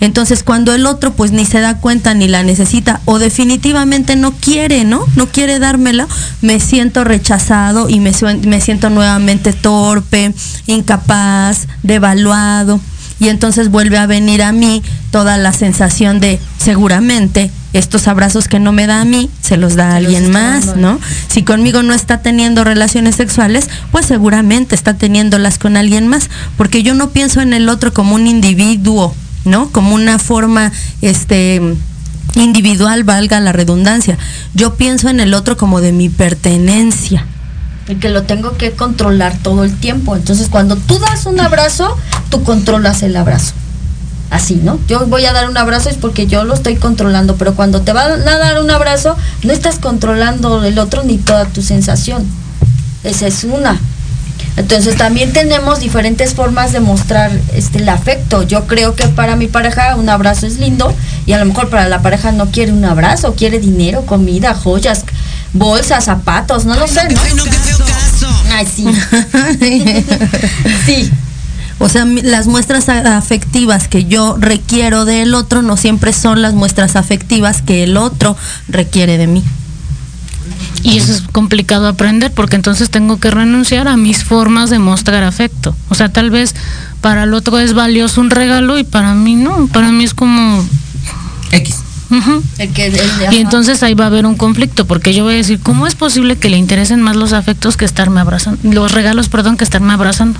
[0.00, 4.32] Entonces, cuando el otro pues ni se da cuenta ni la necesita o definitivamente no
[4.32, 5.04] quiere, ¿no?
[5.14, 6.08] No quiere dármela,
[6.40, 8.10] me siento rechazado y me,
[8.44, 10.34] me siento nuevamente torpe,
[10.66, 12.80] incapaz, devaluado.
[13.20, 18.58] Y entonces vuelve a venir a mí toda la sensación de seguramente estos abrazos que
[18.58, 21.00] no me da a mí, se los da a alguien más, ¿no?
[21.28, 26.82] Si conmigo no está teniendo relaciones sexuales, pues seguramente está teniéndolas con alguien más, porque
[26.82, 29.70] yo no pienso en el otro como un individuo, ¿no?
[29.70, 31.60] Como una forma, este
[32.34, 34.18] individual, valga la redundancia.
[34.54, 37.26] Yo pienso en el otro como de mi pertenencia.
[37.88, 40.14] Y que lo tengo que controlar todo el tiempo.
[40.14, 41.96] Entonces, cuando tú das un abrazo,
[42.30, 43.54] tú controlas el abrazo
[44.32, 44.80] así, ¿no?
[44.88, 47.92] Yo voy a dar un abrazo es porque yo lo estoy controlando, pero cuando te
[47.92, 52.24] van a dar un abrazo, no estás controlando el otro ni toda tu sensación.
[53.04, 53.78] Esa es una.
[54.56, 58.42] Entonces también tenemos diferentes formas de mostrar este el afecto.
[58.42, 60.94] Yo creo que para mi pareja un abrazo es lindo
[61.26, 65.04] y a lo mejor para la pareja no quiere un abrazo, quiere dinero, comida, joyas,
[65.52, 67.20] bolsas, zapatos, no lo sé, ¿no?
[67.22, 68.28] Ay, no, caso.
[68.50, 68.86] Ay, sí.
[70.86, 71.12] sí.
[71.82, 76.94] O sea, las muestras afectivas que yo requiero del otro no siempre son las muestras
[76.94, 78.36] afectivas que el otro
[78.68, 79.42] requiere de mí.
[80.84, 85.24] Y eso es complicado aprender porque entonces tengo que renunciar a mis formas de mostrar
[85.24, 85.74] afecto.
[85.88, 86.54] O sea, tal vez
[87.00, 89.66] para el otro es valioso un regalo y para mí no.
[89.66, 90.64] Para mí es como...
[91.50, 91.76] X.
[93.32, 95.94] y entonces ahí va a haber un conflicto porque yo voy a decir, ¿cómo es
[95.96, 98.60] posible que le interesen más los afectos que estarme abrazando?
[98.62, 100.38] Los regalos, perdón, que estarme abrazando.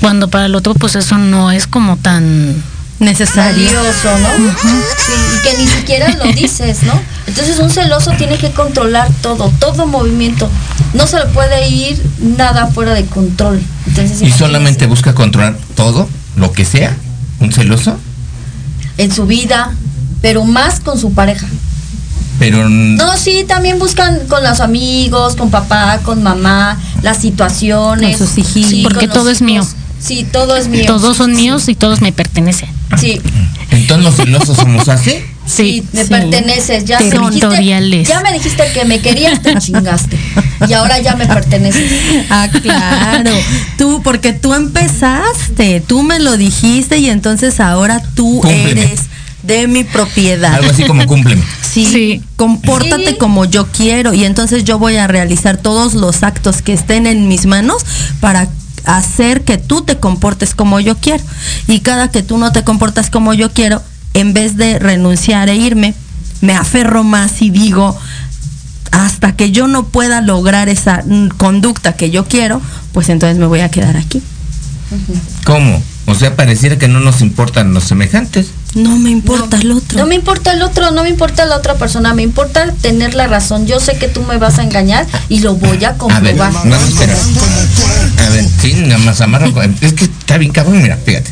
[0.00, 2.62] Cuando para el otro pues eso no es como tan
[2.98, 3.70] necesario.
[3.72, 4.28] ¿no?
[4.44, 7.00] y que ni siquiera lo dices, ¿no?
[7.26, 10.48] Entonces un celoso tiene que controlar todo, todo movimiento.
[10.94, 13.60] No se le puede ir nada fuera de control.
[14.20, 16.96] ¿Y solamente busca controlar todo, lo que sea?
[17.40, 17.98] ¿Un celoso?
[18.98, 19.72] En su vida,
[20.22, 21.46] pero más con su pareja.
[22.38, 28.18] Pero no, sí, también buscan con los amigos, con papá, con mamá, las situaciones.
[28.18, 28.74] Con sus hijos.
[28.82, 29.66] porque todo es mío.
[29.98, 30.84] Sí, todo es mío.
[30.86, 32.68] Todos son míos y todos me pertenecen.
[32.98, 33.20] Sí.
[33.70, 35.14] Entonces los celosos somos así.
[35.46, 36.84] Sí, me perteneces.
[36.84, 38.08] Ya, Territoriales.
[38.08, 40.18] ya me dijiste que me querías, te chingaste.
[40.68, 41.90] Y ahora ya me perteneces.
[42.30, 43.30] Ah, claro.
[43.78, 49.02] Tú, porque tú empezaste, tú me lo dijiste y entonces ahora tú eres
[49.46, 50.54] de mi propiedad.
[50.54, 51.42] Algo así como cúmpleme.
[51.76, 56.72] Sí, compórtate como yo quiero y entonces yo voy a realizar todos los actos que
[56.72, 57.84] estén en mis manos
[58.20, 58.48] para
[58.86, 61.22] hacer que tú te comportes como yo quiero.
[61.68, 63.82] Y cada que tú no te comportas como yo quiero,
[64.14, 65.94] en vez de renunciar e irme,
[66.40, 67.94] me aferro más y digo,
[68.90, 71.04] hasta que yo no pueda lograr esa
[71.36, 74.22] conducta que yo quiero, pues entonces me voy a quedar aquí.
[75.44, 75.82] ¿Cómo?
[76.08, 78.48] O sea, pareciera que no nos importan los semejantes.
[78.74, 79.98] No me importa el otro.
[79.98, 83.26] No me importa el otro, no me importa la otra persona, me importa tener la
[83.26, 83.66] razón.
[83.66, 86.54] Yo sé que tú me vas a engañar y lo voy a comprobar.
[86.54, 87.14] A ver, no, espera.
[88.24, 89.52] A ver, sí, nada más amarro.
[89.80, 91.30] Es que está bien cabrón, mira, fíjate.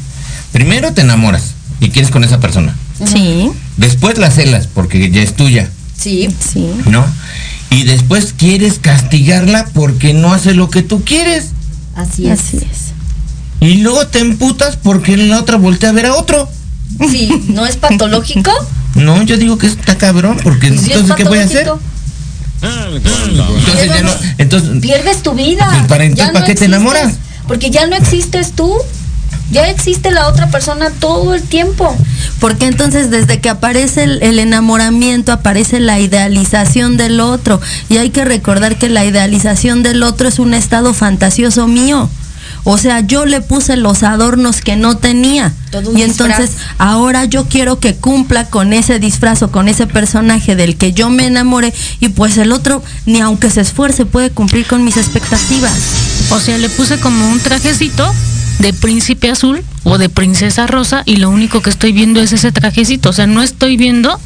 [0.51, 2.75] Primero te enamoras y quieres con esa persona.
[3.05, 3.51] Sí.
[3.77, 5.71] Después la celas porque ya es tuya.
[5.97, 6.29] Sí.
[6.41, 6.69] Sí.
[6.87, 7.05] ¿No?
[7.71, 11.51] Y después quieres castigarla porque no hace lo que tú quieres.
[11.95, 12.41] Así es.
[12.41, 12.94] Así es.
[13.61, 16.49] Y luego te emputas porque la otra voltea a ver a otro.
[17.11, 18.51] Sí, ¿no es patológico?
[18.95, 21.69] No, yo digo que está cabrón, porque pues entonces, ¿qué voy a hacer?
[22.63, 25.67] Entonces, ya no, entonces pierdes tu vida.
[25.69, 27.15] Pues, ¿Para, entonces, ¿para qué te enamoras?
[27.47, 28.73] Porque ya no existes tú.
[29.51, 31.95] Ya existe la otra persona todo el tiempo.
[32.41, 37.61] Porque entonces desde que aparece el, el, enamoramiento aparece la idealización del otro.
[37.91, 42.09] Y hay que recordar que la idealización del otro es un estado fantasioso mío.
[42.65, 45.53] O sea, yo le puse los adornos que no tenía.
[45.95, 50.77] y entonces ahora yo quiero que cumpla con ese disfraz o con ese personaje del
[50.77, 54.85] que yo me enamoré y pues el otro ni aunque se esfuerce puede cumplir con
[54.85, 55.75] mis expectativas.
[56.31, 58.11] O sea, le puse como un trajecito
[58.61, 62.53] de príncipe azul o de princesa rosa y lo único que estoy viendo es ese
[62.53, 63.11] trajecito.
[63.11, 64.19] O sea, no estoy viendo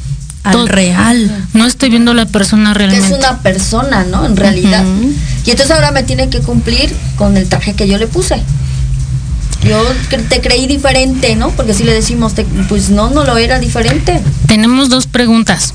[0.43, 1.45] al real.
[1.53, 3.05] No estoy viendo la persona realmente.
[3.05, 4.25] es una persona, ¿no?
[4.25, 4.83] En realidad.
[5.45, 8.41] Y entonces ahora me tiene que cumplir con el traje que yo le puse.
[9.63, 9.83] Yo
[10.29, 11.49] te creí diferente, ¿no?
[11.51, 12.33] Porque si le decimos,
[12.69, 14.21] pues no, no lo era diferente.
[14.47, 15.73] Tenemos dos preguntas.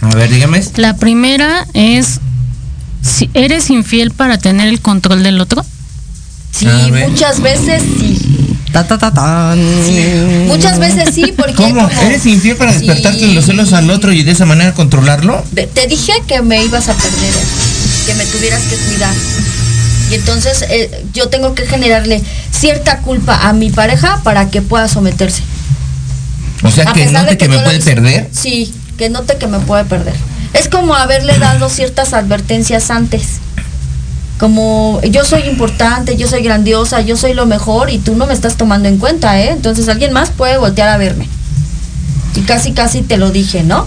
[0.00, 0.62] A ver, dígame.
[0.76, 2.20] La primera es,
[3.02, 5.64] si ¿eres infiel para tener el control del otro?
[6.50, 6.66] Sí,
[7.06, 8.29] muchas veces sí.
[10.46, 11.54] Muchas veces sí, porque.
[11.54, 11.88] ¿Cómo?
[12.02, 15.44] ¿Eres infiel para despertarte los celos al otro y de esa manera controlarlo?
[15.74, 17.34] te dije que me ibas a perder,
[18.06, 19.14] que me tuvieras que cuidar.
[20.10, 24.88] Y entonces eh, yo tengo que generarle cierta culpa a mi pareja para que pueda
[24.88, 25.42] someterse.
[26.62, 28.28] O sea, que note que, me puede perder.
[28.32, 30.14] Sí, que note que me puede perder.
[30.52, 33.40] Es como haberle dado ciertas advertencias antes
[34.40, 38.32] como yo soy importante, yo soy grandiosa, yo soy lo mejor y tú no me
[38.32, 39.50] estás tomando en cuenta, ¿eh?
[39.50, 41.28] Entonces alguien más puede voltear a verme.
[42.34, 43.86] Y casi, casi te lo dije, ¿no?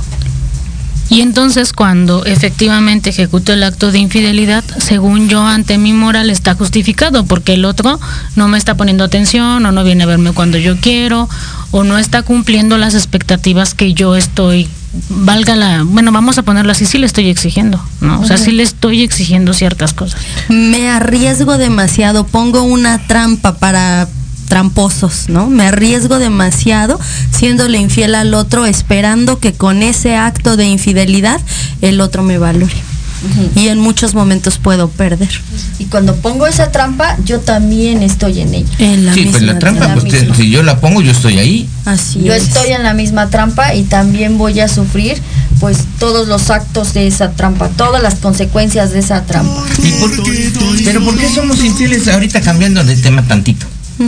[1.09, 6.53] Y entonces cuando efectivamente ejecuto el acto de infidelidad, según yo ante mi moral está
[6.53, 7.99] justificado porque el otro
[8.35, 11.27] no me está poniendo atención o no viene a verme cuando yo quiero
[11.71, 14.69] o no está cumpliendo las expectativas que yo estoy
[15.09, 18.21] valga la, bueno, vamos a ponerlo así, sí le estoy exigiendo, ¿no?
[18.21, 20.21] O sea, sí le estoy exigiendo ciertas cosas.
[20.49, 24.07] Me arriesgo demasiado, pongo una trampa para
[24.47, 25.47] tramposos, ¿no?
[25.47, 26.99] Me arriesgo demasiado
[27.31, 31.41] siéndole infiel al otro, esperando que con ese acto de infidelidad
[31.81, 32.92] el otro me valore
[33.55, 35.29] y en muchos momentos puedo perder.
[35.79, 39.13] Y cuando pongo esa trampa, yo también estoy en ella.
[39.13, 41.69] sí, pues la trampa, pues, si yo la pongo, yo estoy ahí.
[41.85, 45.21] Así yo estoy en la misma trampa y también voy a sufrir
[45.59, 49.63] pues todos los actos de esa trampa, todas las consecuencias de esa trampa.
[50.83, 53.65] pero ¿por qué somos infieles ahorita cambiando de tema tantito?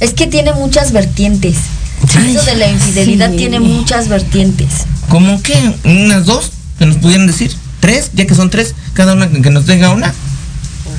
[0.00, 1.56] es que tiene muchas vertientes.
[2.04, 4.86] Eso de la infidelidad tiene muchas vertientes.
[5.08, 5.74] ¿Cómo qué?
[5.84, 6.52] ¿Unas dos?
[6.78, 7.52] ¿Que nos pudieran decir?
[7.80, 8.10] ¿Tres?
[8.14, 10.12] Ya que son tres, cada una que nos tenga una.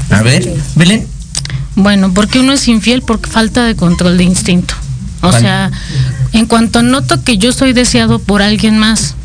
[0.10, 1.08] A ver, Belén.
[1.76, 4.74] Bueno, porque uno es infiel por falta de control de instinto.
[5.22, 5.40] O Vale.
[5.40, 5.72] sea,
[6.34, 9.16] en cuanto noto que yo soy deseado por alguien más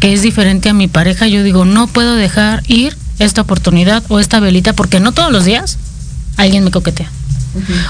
[0.00, 4.18] que es diferente a mi pareja, yo digo, no puedo dejar ir esta oportunidad o
[4.20, 5.78] esta velita porque no todos los días
[6.36, 7.10] alguien me coquetea.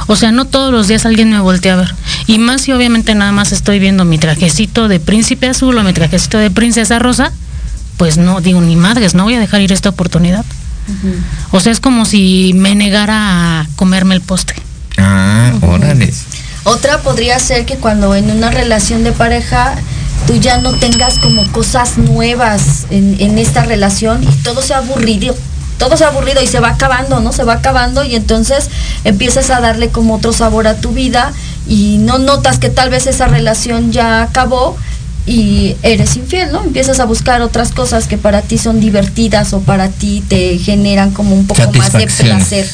[0.06, 1.94] O sea, no todos los días alguien me voltea a ver.
[2.26, 5.92] Y más si obviamente nada más estoy viendo mi trajecito de príncipe azul o mi
[5.92, 7.32] trajecito de princesa rosa,
[7.96, 10.44] pues no, digo, ni madres, no voy a dejar ir esta oportunidad.
[11.50, 14.56] O sea, es como si me negara a comerme el postre.
[14.98, 16.12] Ah, órale.
[16.64, 19.74] Otra podría ser que cuando en una relación de pareja
[20.26, 25.34] tú ya no tengas como cosas nuevas en, en esta relación y todo sea aburrido.
[25.78, 27.32] Todo sea aburrido y se va acabando, ¿no?
[27.32, 28.70] Se va acabando y entonces
[29.04, 31.32] empiezas a darle como otro sabor a tu vida
[31.68, 34.76] y no notas que tal vez esa relación ya acabó
[35.26, 36.62] y eres infiel, ¿no?
[36.62, 41.10] Empiezas a buscar otras cosas que para ti son divertidas o para ti te generan
[41.10, 42.66] como un poco más de placer.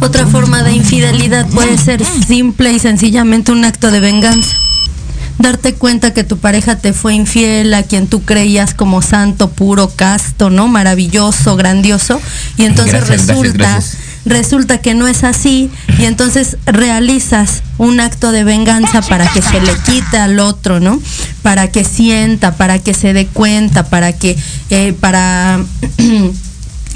[0.00, 4.56] Otra forma de infidelidad puede ser simple y sencillamente un acto de venganza.
[5.38, 9.88] Darte cuenta que tu pareja te fue infiel, a quien tú creías como santo, puro,
[9.88, 10.68] casto, ¿no?
[10.68, 12.20] Maravilloso, grandioso.
[12.56, 13.98] Y entonces Gracias, gracias, resulta, gracias.
[14.24, 15.70] resulta que no es así.
[15.98, 21.00] Y entonces realizas un acto de venganza para que se le quite al otro, ¿no?
[21.42, 24.36] Para que sienta, para que se dé cuenta, para que,
[24.70, 25.60] eh, para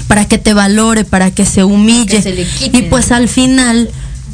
[0.07, 2.17] para que te valore, para que se humille.
[2.17, 2.77] Que se le quite.
[2.77, 3.89] Y pues al final,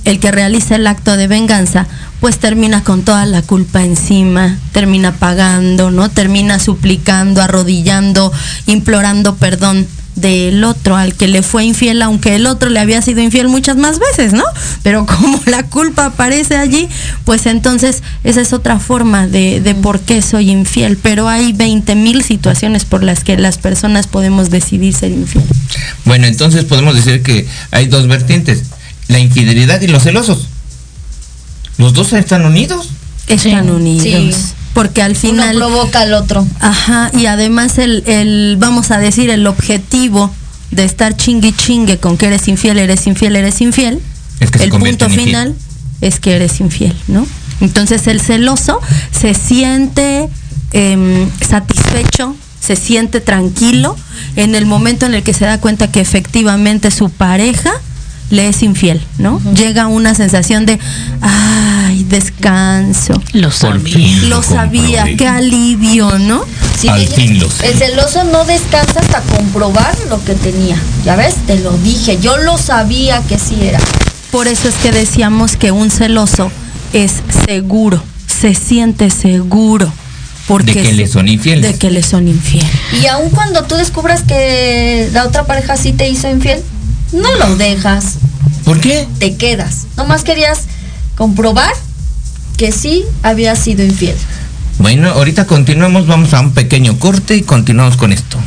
[0.05, 1.87] el que realiza el acto de venganza,
[2.19, 6.09] pues termina con toda la culpa encima, termina pagando, ¿no?
[6.09, 8.31] Termina suplicando, arrodillando,
[8.65, 13.21] implorando perdón del otro al que le fue infiel, aunque el otro le había sido
[13.21, 14.43] infiel muchas más veces, ¿no?
[14.83, 16.87] Pero como la culpa aparece allí,
[17.25, 20.97] pues entonces esa es otra forma de, de por qué soy infiel.
[20.97, 25.45] Pero hay 20 mil situaciones por las que las personas podemos decidir ser infiel.
[26.05, 28.63] Bueno, entonces podemos decir que hay dos vertientes,
[29.07, 30.49] la infidelidad y los celosos.
[31.79, 32.89] Los dos están unidos.
[33.27, 34.35] Están unidos.
[34.35, 34.53] Sí.
[34.73, 35.55] Porque al final...
[35.55, 36.45] Uno provoca al otro.
[36.59, 40.29] Ajá, y además el, el, vamos a decir, el objetivo
[40.71, 44.01] de estar chingue y chingue con que eres infiel, eres infiel, eres infiel,
[44.41, 45.55] Es que se el punto final
[46.01, 47.25] es que eres infiel, ¿no?
[47.61, 50.29] Entonces el celoso se siente
[50.73, 53.95] em, satisfecho, se siente tranquilo
[54.35, 57.71] en el momento en el que se da cuenta que efectivamente su pareja
[58.29, 59.41] le es infiel, ¿no?
[59.55, 60.79] Llega una sensación de,
[61.21, 63.21] ay, descanso.
[63.33, 64.23] Lo sabía.
[64.23, 66.43] Lo sabía, qué alivio, ¿no?
[66.79, 67.67] Sí, Al ella- fin lo sé.
[67.71, 70.75] El celoso no descansa hasta comprobar lo que tenía.
[71.03, 73.79] Ya ves, te lo dije, yo lo sabía que sí era.
[74.31, 76.51] Por eso es que decíamos que un celoso
[76.93, 77.13] es
[77.45, 79.91] seguro, se siente seguro.
[80.47, 81.71] Porque De que le son infieles.
[81.73, 82.69] De que le son infieles.
[83.01, 86.59] Y aun cuando tú descubras que la otra pareja sí te hizo infiel,
[87.11, 88.15] no lo dejas,
[88.63, 89.07] ¿Por qué?
[89.19, 89.87] te quedas.
[89.97, 90.61] Nomás querías
[91.15, 91.73] comprobar
[92.57, 94.15] que sí había sido infiel.
[94.77, 98.37] Bueno, ahorita continuamos, vamos a un pequeño corte y continuamos con esto.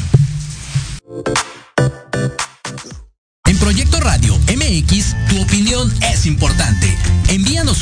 [3.46, 6.91] En Proyecto Radio MX, tu opinión es importante.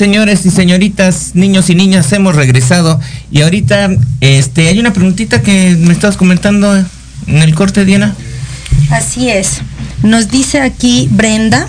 [0.00, 2.98] Señores y señoritas, niños y niñas, hemos regresado.
[3.30, 3.90] Y ahorita,
[4.22, 6.74] este, hay una preguntita que me estabas comentando
[7.26, 8.14] en el corte, Diana.
[8.90, 9.60] Así es.
[10.02, 11.68] Nos dice aquí Brenda,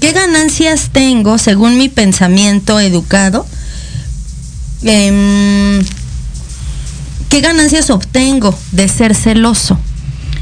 [0.00, 3.46] ¿qué ganancias tengo según mi pensamiento educado?
[4.82, 5.84] Em,
[7.28, 9.78] ¿Qué ganancias obtengo de ser celoso?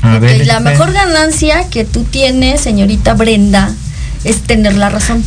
[0.01, 0.61] A ver, la espera.
[0.61, 3.71] mejor ganancia que tú tienes, señorita Brenda,
[4.25, 5.23] es tener la razón.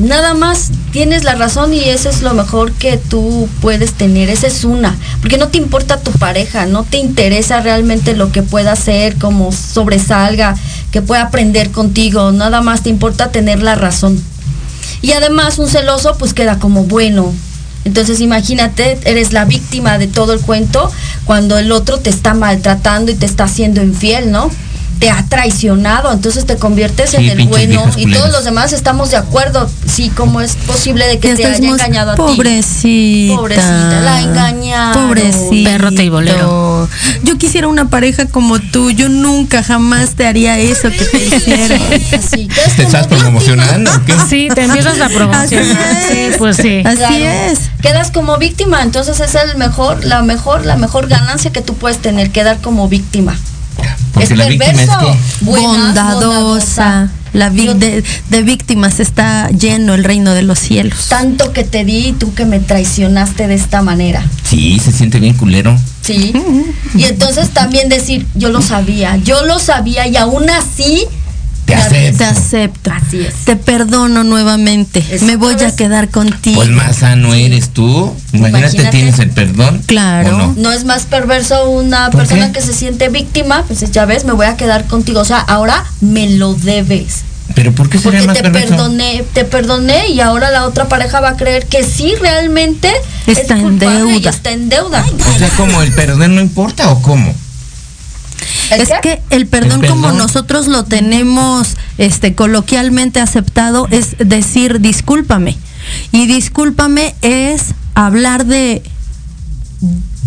[0.00, 4.30] Nada más tienes la razón y eso es lo mejor que tú puedes tener.
[4.30, 4.96] Esa es una.
[5.20, 9.52] Porque no te importa tu pareja, no te interesa realmente lo que pueda hacer, como
[9.52, 10.56] sobresalga,
[10.90, 12.32] que pueda aprender contigo.
[12.32, 14.18] Nada más te importa tener la razón.
[15.02, 17.34] Y además un celoso pues queda como bueno.
[17.84, 20.90] Entonces imagínate, eres la víctima de todo el cuento
[21.26, 24.50] cuando el otro te está maltratando y te está haciendo infiel, ¿no?
[25.00, 28.20] Te ha traicionado, entonces te conviertes Sí, en el bueno y culeras.
[28.22, 29.68] todos los demás estamos de acuerdo.
[29.86, 32.20] Sí, ¿cómo es posible de que te haya engañado a ti?
[32.20, 33.34] Pobrecita.
[33.36, 35.06] Pobrecita, la engañaron.
[35.08, 35.70] Pobrecita.
[35.70, 36.88] Perro bolero.
[37.22, 38.90] Yo quisiera una pareja como tú.
[38.90, 41.80] Yo nunca jamás te haría eso que te hicieron.
[42.18, 43.20] Así, quedas ¿Te como estás víctima.
[43.22, 44.14] promocionando o qué?
[44.28, 44.98] Sí, te empiezas.
[45.00, 45.66] Así es.
[46.10, 46.82] Sí, pues sí.
[46.84, 47.14] Así Claro.
[47.24, 47.58] es.
[47.80, 51.98] Quedas como víctima, entonces es el mejor, la mejor, la mejor ganancia que tú puedes
[51.98, 53.34] tener, quedar como víctima.
[54.12, 54.98] Porque es la víctima es perverso.
[55.40, 55.44] que.
[55.44, 57.10] Buena, bondadosa.
[57.32, 61.06] La vi- Yo- de, de víctimas está lleno el reino de los cielos.
[61.08, 64.24] Tanto que te di y tú que me traicionaste de esta manera.
[64.42, 65.78] Sí, se siente bien culero.
[66.02, 66.32] Sí.
[66.96, 71.06] Y entonces también decir, yo lo sabía, yo lo sabía y aún así
[71.70, 72.18] Te acepto.
[72.18, 72.90] Te acepto.
[72.92, 73.34] Así es.
[73.44, 75.04] Te perdono nuevamente.
[75.22, 76.56] Me voy a quedar contigo.
[76.56, 78.12] Pues más sano eres tú.
[78.32, 78.96] Imagínate, Imagínate.
[78.96, 79.82] tienes el perdón.
[79.86, 80.34] Claro.
[80.34, 80.54] ¿o no?
[80.56, 82.58] No es más perverso una ¿Por persona qué?
[82.60, 85.20] que se siente víctima, pues ya ves, me voy a quedar contigo.
[85.20, 87.22] O sea, ahora me lo debes.
[87.54, 88.68] Pero ¿por qué sería Porque más te perverso?
[88.70, 92.88] perdoné, te perdoné y ahora la otra pareja va a creer que sí realmente
[93.26, 94.30] Está es en culpable y deuda.
[94.30, 95.04] está en deuda.
[95.34, 97.34] O sea, como el perdón no importa o cómo?
[98.70, 98.98] ¿El Es qué?
[99.02, 105.56] que el perdón, El como nosotros lo tenemos este coloquialmente aceptado es decir discúlpame.
[106.12, 108.82] Y discúlpame es hablar de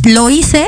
[0.03, 0.66] lo hice,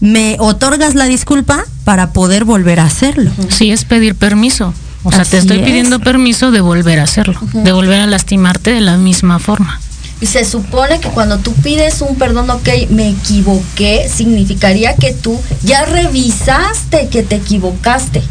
[0.00, 3.30] me otorgas la disculpa para poder volver a hacerlo.
[3.48, 4.74] Sí, es pedir permiso.
[5.04, 5.64] O sea, Así te estoy es.
[5.64, 9.80] pidiendo permiso de volver a hacerlo, de volver a lastimarte de la misma forma.
[10.20, 15.40] Y se supone que cuando tú pides un perdón, ok, me equivoqué, significaría que tú
[15.62, 18.22] ya revisaste que te equivocaste.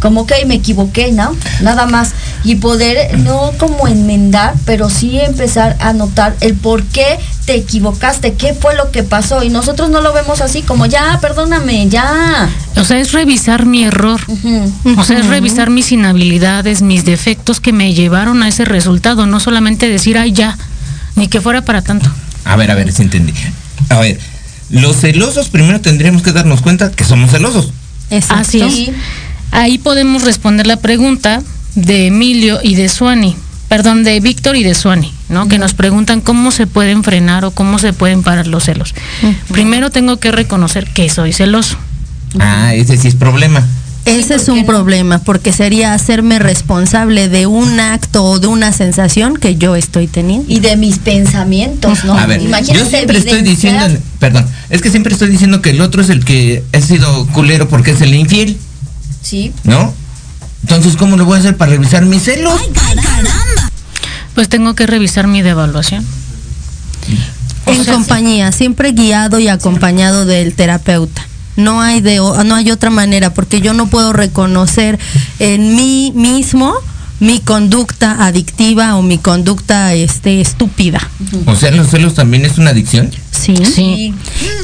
[0.00, 1.34] Como que me equivoqué, ¿no?
[1.62, 2.12] Nada más.
[2.42, 8.34] Y poder, no como enmendar, pero sí empezar a notar el por qué te equivocaste,
[8.34, 9.42] qué fue lo que pasó.
[9.42, 12.50] Y nosotros no lo vemos así, como ya, perdóname, ya.
[12.76, 14.20] O sea, es revisar mi error.
[14.98, 19.40] O sea, es revisar mis inhabilidades, mis defectos que me llevaron a ese resultado, no
[19.40, 20.58] solamente decir, ay, ya,
[21.16, 22.10] ni que fuera para tanto.
[22.44, 23.32] A ver, a ver, si entendí.
[23.88, 24.18] A ver,
[24.70, 27.72] los celosos primero tendríamos que darnos cuenta que somos celosos.
[28.10, 28.42] Exacto.
[28.42, 28.90] Así es.
[29.50, 31.42] Ahí podemos responder la pregunta
[31.74, 33.36] de Emilio y de Suani,
[33.68, 35.48] perdón, de Víctor y de Suani, ¿no?
[35.48, 38.94] Que nos preguntan cómo se pueden frenar o cómo se pueden parar los celos.
[39.52, 41.76] Primero tengo que reconocer que soy celoso.
[42.38, 43.64] Ah, ese sí es problema.
[44.04, 44.66] Ese es ¿por qué un no?
[44.66, 50.06] problema porque sería hacerme responsable de un acto o de una sensación que yo estoy
[50.06, 50.44] teniendo.
[50.52, 52.16] Y de mis pensamientos, ¿no?
[52.18, 53.86] A ver, Imagínate yo siempre estoy diciendo,
[54.18, 57.68] perdón, es que siempre estoy diciendo que el otro es el que ha sido culero
[57.68, 58.58] porque es el infiel,
[59.22, 59.94] Sí, ¿no?
[60.62, 62.60] Entonces, ¿cómo lo voy a hacer para revisar mis celos?
[64.34, 66.04] Pues tengo que revisar mi devaluación.
[67.66, 71.26] en compañía, siempre guiado y acompañado del terapeuta.
[71.56, 74.98] No hay de no hay otra manera porque yo no puedo reconocer
[75.38, 76.74] en mí mismo
[77.20, 81.00] mi conducta adictiva o mi conducta este estúpida.
[81.46, 83.10] O sea, los celos también es una adicción.
[83.44, 83.56] Sí.
[83.64, 84.14] Sí.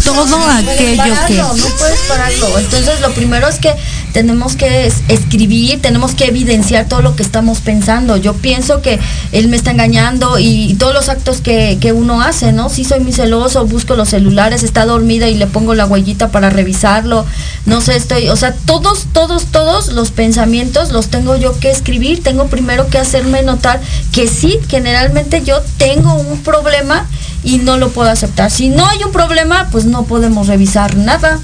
[0.04, 2.58] Todo No aquello que pararlo, No puedes pararlo.
[2.58, 3.74] Entonces, lo primero es que
[4.12, 8.16] tenemos que es- escribir, tenemos que evidenciar todo lo que estamos pensando.
[8.16, 8.98] Yo pienso que
[9.32, 12.68] él me está engañando y, y todos los actos que, que uno hace, ¿no?
[12.70, 16.50] Si soy muy celoso, busco los celulares, está dormida y le pongo la huellita para
[16.50, 17.26] revisarlo.
[17.66, 22.22] No sé, estoy, o sea, todos, todos, todos los pensamientos los tengo yo que escribir.
[22.22, 23.80] Tengo primero que hacerme notar
[24.12, 27.06] que sí, generalmente yo tengo un problema
[27.50, 28.50] y no lo puedo aceptar.
[28.50, 31.40] Si no hay un problema, pues no podemos revisar nada.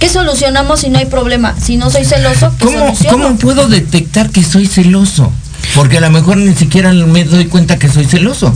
[0.00, 1.54] ¿Qué solucionamos si no hay problema?
[1.60, 3.10] Si no soy celoso, ¿qué ¿Cómo, soluciono?
[3.12, 5.32] ¿Cómo puedo detectar que soy celoso?
[5.76, 8.52] Porque a lo mejor ni siquiera me doy cuenta que soy celoso.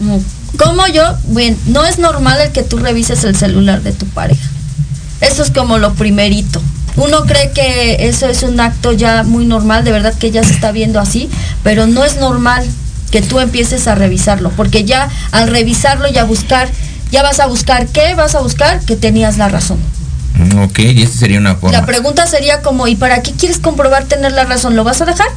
[0.00, 0.56] Mm.
[0.58, 1.04] ¿Cómo yo?
[1.28, 4.48] Bueno, no es normal el que tú revises el celular de tu pareja.
[5.20, 6.60] Eso es como lo primerito.
[6.96, 10.52] Uno cree que eso es un acto ya muy normal, de verdad que ya se
[10.52, 11.28] está viendo así,
[11.62, 12.66] pero no es normal
[13.10, 16.68] que tú empieces a revisarlo, porque ya al revisarlo y a buscar,
[17.10, 19.78] ya vas a buscar qué, vas a buscar que tenías la razón.
[20.34, 21.78] Mm, Ok, y esa sería una forma.
[21.78, 24.76] La pregunta sería como, ¿y para qué quieres comprobar tener la razón?
[24.76, 25.28] ¿Lo vas a dejar?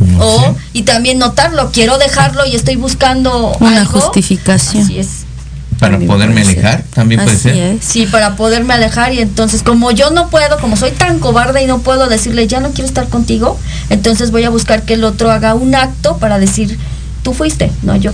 [0.00, 0.54] No o, sé.
[0.72, 4.00] y también notarlo, quiero dejarlo y estoy buscando Una algo.
[4.00, 4.82] justificación.
[4.84, 5.23] Así es.
[5.84, 6.58] Para también poderme ser.
[6.58, 7.56] alejar, también puede ser.
[7.56, 7.84] es.
[7.84, 11.66] Sí, para poderme alejar y entonces como yo no puedo, como soy tan cobarde y
[11.66, 13.58] no puedo decirle ya no quiero estar contigo,
[13.90, 16.78] entonces voy a buscar que el otro haga un acto para decir
[17.22, 18.12] tú fuiste, no yo.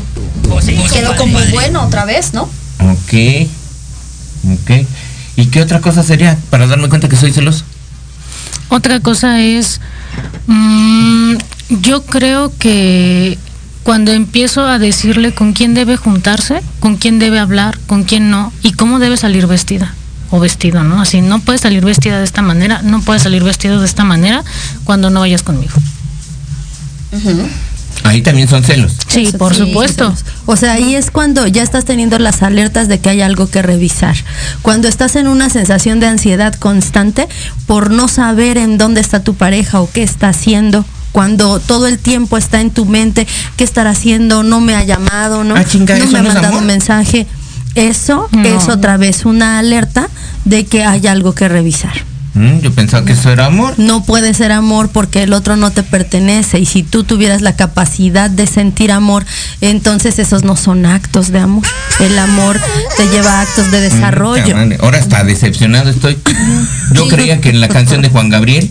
[0.66, 2.42] Y quedó como bueno otra vez, ¿no?
[2.42, 3.48] Ok.
[4.52, 4.86] Ok.
[5.36, 7.64] ¿Y qué otra cosa sería para darme cuenta que soy celoso?
[8.68, 9.80] Otra cosa es,
[10.46, 11.34] mm,
[11.80, 13.36] yo creo que
[13.82, 18.52] cuando empiezo a decirle con quién debe juntarse, con quién debe hablar, con quién no,
[18.62, 19.94] y cómo debe salir vestida
[20.30, 21.00] o vestido, ¿no?
[21.00, 24.44] Así, no puedes salir vestida de esta manera, no puedes salir vestido de esta manera
[24.84, 25.74] cuando no vayas conmigo.
[28.04, 28.92] Ahí también son celos.
[29.08, 30.14] Sí, Eso por sí, supuesto.
[30.46, 33.62] O sea, ahí es cuando ya estás teniendo las alertas de que hay algo que
[33.62, 34.16] revisar.
[34.62, 37.28] Cuando estás en una sensación de ansiedad constante
[37.66, 40.84] por no saber en dónde está tu pareja o qué está haciendo.
[41.12, 44.42] Cuando todo el tiempo está en tu mente, ¿qué estará haciendo?
[44.42, 45.56] No me ha llamado, ¿no?
[45.56, 46.60] Ah, chinga, no ¿eso me ha mandado amor?
[46.60, 47.26] un mensaje.
[47.74, 48.42] Eso No.
[48.44, 50.08] es otra vez una alerta
[50.44, 51.92] de que hay algo que revisar.
[52.34, 53.74] Mm, yo pensaba que eso era amor.
[53.76, 57.56] No puede ser amor porque el otro no te pertenece y si tú tuvieras la
[57.56, 59.26] capacidad de sentir amor,
[59.60, 61.64] entonces esos no son actos de amor.
[61.98, 62.60] El amor
[62.96, 64.54] te lleva a actos de desarrollo.
[64.54, 66.18] Mm, madre, Ahora está decepcionado estoy.
[66.92, 68.70] Yo creía que en la canción de Juan Gabriel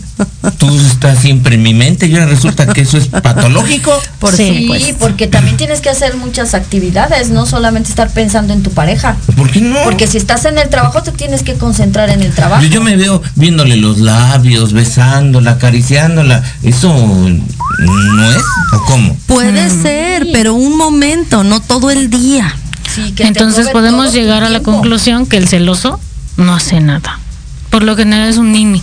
[0.58, 3.92] tú estás siempre en mi mente y ahora resulta que eso es patológico.
[4.18, 4.96] Por sí, supuesto.
[4.98, 9.16] porque también tienes que hacer muchas actividades, no solamente estar pensando en tu pareja.
[9.36, 9.76] ¿Por qué no?
[9.84, 12.62] Porque si estás en el trabajo te tienes que concentrar en el trabajo.
[12.62, 13.22] Yo, yo me veo
[13.56, 16.42] los labios, besándola, acariciándola.
[16.62, 18.42] ¿Eso no es?
[18.72, 19.16] ¿O cómo?
[19.26, 22.54] Puede ser, pero un momento, no todo el día.
[22.94, 26.00] Sí, que te Entonces podemos llegar a la conclusión que el celoso
[26.36, 27.18] no hace nada.
[27.70, 28.82] Por lo general es un nini.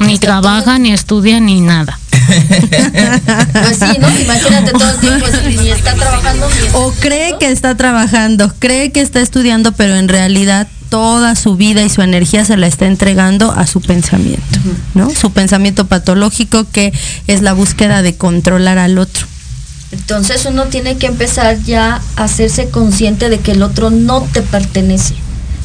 [0.00, 1.98] Ni trabaja, ni estudia, ni nada.
[3.52, 4.08] Pues sí, ¿no?
[4.18, 8.52] Imagínate todo el tiempo, si ni está trabajando ni está O cree que está trabajando,
[8.58, 12.68] cree que está estudiando, pero en realidad toda su vida y su energía se la
[12.68, 14.60] está entregando a su pensamiento,
[14.94, 15.10] ¿no?
[15.10, 16.92] Su pensamiento patológico que
[17.26, 19.26] es la búsqueda de controlar al otro.
[19.90, 24.40] Entonces uno tiene que empezar ya a hacerse consciente de que el otro no te
[24.42, 25.16] pertenece.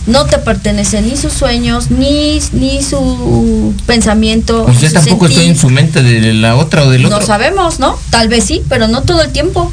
[0.07, 4.65] No te pertenece ni sus sueños, ni, ni su pensamiento.
[4.65, 7.19] Pues yo tampoco estoy en su mente de la otra o del otro.
[7.19, 7.99] No sabemos, ¿no?
[8.09, 9.71] Tal vez sí, pero no todo el tiempo.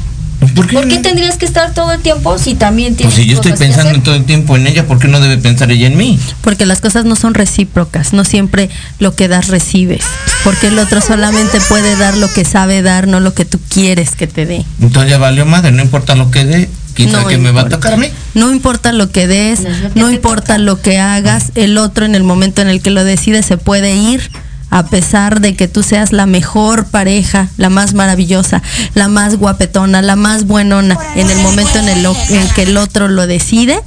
[0.55, 0.75] ¿Por qué?
[0.75, 3.53] ¿Por qué tendrías que estar todo el tiempo si también tienes Pues si yo estoy
[3.53, 4.03] pensando hacer?
[4.03, 6.19] todo el tiempo en ella, ¿por qué no debe pensar ella en mí?
[6.41, 8.69] Porque las cosas no son recíprocas, no siempre
[8.99, 10.03] lo que das recibes.
[10.43, 14.11] Porque el otro solamente puede dar lo que sabe dar, no lo que tú quieres
[14.15, 14.65] que te dé.
[14.81, 17.61] Entonces ya valió madre, no importa lo que dé, quién sabe No que me va
[17.61, 17.75] a importa.
[17.77, 18.07] tocar a mí.
[18.33, 19.69] No importa lo que des, No
[20.07, 20.57] no importa toca.
[20.59, 23.95] lo que hagas, el otro en el momento en el que lo decide se puede
[23.95, 24.29] ir
[24.77, 28.61] a pesar de que tú seas la mejor pareja, la más maravillosa,
[28.93, 33.07] la más guapetona, la más buenona, en el momento en el en que el otro
[33.07, 33.79] lo decide,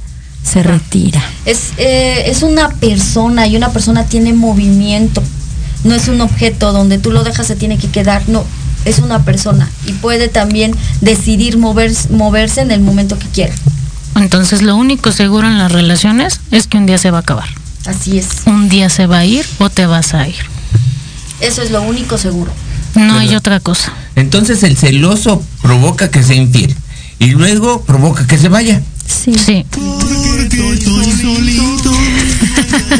[0.43, 1.23] se retira.
[1.45, 5.23] Es, eh, es una persona y una persona tiene movimiento.
[5.85, 8.27] No es un objeto donde tú lo dejas se tiene que quedar.
[8.27, 8.43] No,
[8.83, 13.53] es una persona y puede también decidir moverse, moverse en el momento que quiera.
[14.15, 17.47] Entonces lo único seguro en las relaciones es que un día se va a acabar.
[17.85, 18.27] Así es.
[18.45, 20.60] Un día se va a ir o te vas a ir.
[21.41, 22.51] Eso es lo único seguro.
[22.95, 23.93] No hay otra cosa.
[24.15, 26.75] Entonces el celoso provoca que sea infiel
[27.19, 28.81] y luego provoca que se vaya.
[29.07, 29.33] Sí.
[29.33, 29.65] Sí.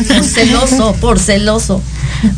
[0.07, 1.81] Por celoso, por celoso.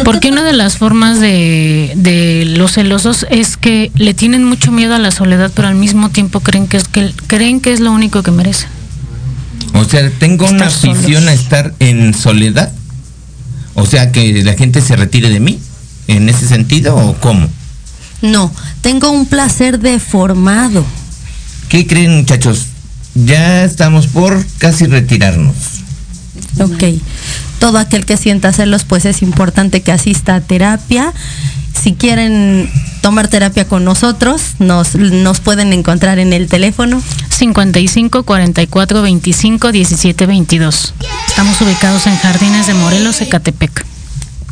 [0.06, 4.96] Porque una de las formas de, de los celosos es que le tienen mucho miedo
[4.96, 7.92] a la soledad, pero al mismo tiempo creen que es que creen que es lo
[7.92, 8.70] único que merecen.
[9.74, 10.98] O sea, tengo una solos.
[10.98, 12.72] afición a estar en soledad.
[13.76, 15.60] O sea, que la gente se retire de mí.
[16.08, 17.48] ¿En ese sentido o cómo?
[18.22, 18.52] No,
[18.82, 20.86] tengo un placer deformado.
[21.70, 22.68] ¿Qué creen muchachos?
[23.16, 25.56] Ya estamos por casi retirarnos.
[26.60, 26.84] Ok.
[27.60, 31.14] Todo aquel que sienta celos, pues es importante que asista a terapia.
[31.74, 32.70] Si quieren
[33.02, 40.26] tomar terapia con nosotros, nos, nos pueden encontrar en el teléfono 55 44 25 17
[40.26, 40.94] 22.
[41.28, 43.93] Estamos ubicados en Jardines de Morelos, Ecatepec.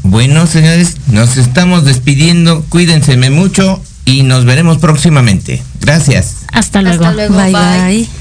[0.04, 2.64] Bueno, señores, nos estamos despidiendo.
[2.70, 5.62] Cuídense mucho y nos veremos próximamente.
[5.80, 6.38] Gracias.
[6.52, 7.06] Hasta luego.
[7.06, 7.36] Hasta luego.
[7.36, 7.54] bye.
[7.54, 8.06] bye.
[8.06, 8.21] bye.